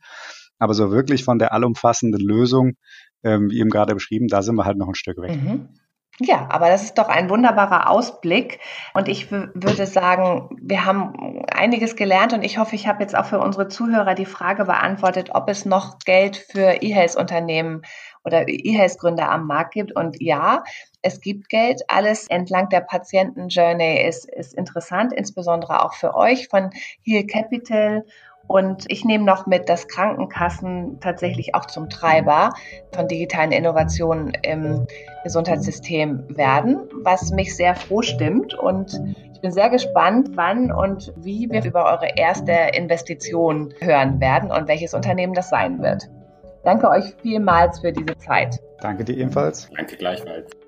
Aber 0.58 0.74
so 0.74 0.90
wirklich 0.90 1.26
von 1.26 1.38
der 1.38 1.54
allumfassenden 1.54 2.22
Lösung, 2.22 2.76
ähm, 3.24 3.50
wie 3.50 3.60
eben 3.60 3.70
gerade 3.70 3.94
beschrieben, 3.94 4.28
da 4.28 4.42
sind 4.42 4.56
wir 4.56 4.64
halt 4.64 4.78
noch 4.78 4.88
ein 4.88 4.96
Stück 4.96 5.18
weg. 5.18 5.36
Mhm. 5.36 5.70
Ja, 6.22 6.48
aber 6.50 6.68
das 6.68 6.84
ist 6.84 6.98
doch 6.98 7.08
ein 7.08 7.30
wunderbarer 7.30 7.90
Ausblick. 7.90 8.60
Und 8.94 9.08
ich 9.08 9.32
würde 9.32 9.86
sagen, 9.86 10.50
wir 10.62 10.84
haben 10.84 11.46
einiges 11.50 11.96
gelernt 11.96 12.34
und 12.34 12.44
ich 12.44 12.58
hoffe, 12.58 12.76
ich 12.76 12.88
habe 12.88 13.02
jetzt 13.02 13.16
auch 13.16 13.26
für 13.26 13.40
unsere 13.40 13.70
Zuhörer 13.70 14.16
die 14.16 14.26
Frage 14.26 14.66
beantwortet, 14.66 15.30
ob 15.34 15.50
es 15.50 15.64
noch 15.66 15.98
Geld 16.00 16.36
für 16.36 16.84
E-Health-Unternehmen 16.84 17.84
oder 18.26 18.50
E-Health-Gründer 18.50 19.32
am 19.32 19.48
Markt 19.48 19.74
gibt. 19.76 19.96
Und 19.96 20.22
ja, 20.22 20.64
es 21.02 21.22
gibt 21.22 21.48
Geld. 21.48 21.84
Alles 21.88 22.28
entlang 22.28 22.68
der 22.68 22.82
Patienten-Journey 22.82 24.06
ist, 24.06 24.30
ist 24.30 24.54
interessant, 24.54 25.14
insbesondere 25.14 25.86
auch 25.86 25.94
für 25.94 26.16
euch 26.16 26.50
von 26.50 26.72
Heal 27.02 27.28
Capital 27.28 28.04
und 28.50 28.86
ich 28.88 29.06
nehme 29.06 29.26
noch 29.26 29.46
mit, 29.46 29.70
dass 29.70 29.88
Krankenkassen 29.88 31.00
tatsächlich 31.02 31.54
auch 31.54 31.68
zum 31.68 31.88
Treiber 31.88 32.50
von 32.92 33.08
digitalen 33.08 33.52
Innovationen 33.52 34.34
im 34.42 34.88
Gesundheitssystem 35.24 36.36
werden, 36.36 36.90
was 37.04 37.30
mich 37.30 37.56
sehr 37.56 37.76
froh 37.76 38.02
stimmt. 38.02 38.56
Und 38.56 39.00
ich 39.36 39.40
bin 39.40 39.52
sehr 39.52 39.70
gespannt, 39.70 40.32
wann 40.34 40.72
und 40.72 41.14
wie 41.18 41.48
wir 41.52 41.64
über 41.64 41.86
eure 41.86 42.08
erste 42.16 42.52
Investition 42.74 43.72
hören 43.82 44.20
werden 44.20 44.52
und 44.52 44.68
welches 44.68 44.96
Unternehmen 44.96 45.36
das 45.36 45.50
sein 45.50 45.80
wird. 45.84 46.10
Danke 46.64 46.90
euch 46.90 47.14
vielmals 47.22 47.82
für 47.82 47.94
diese 47.94 48.18
Zeit. 48.18 48.60
Danke 48.82 49.04
dir 49.04 49.16
ebenfalls. 49.16 49.70
Danke 49.78 49.96
gleichfalls. 49.96 50.59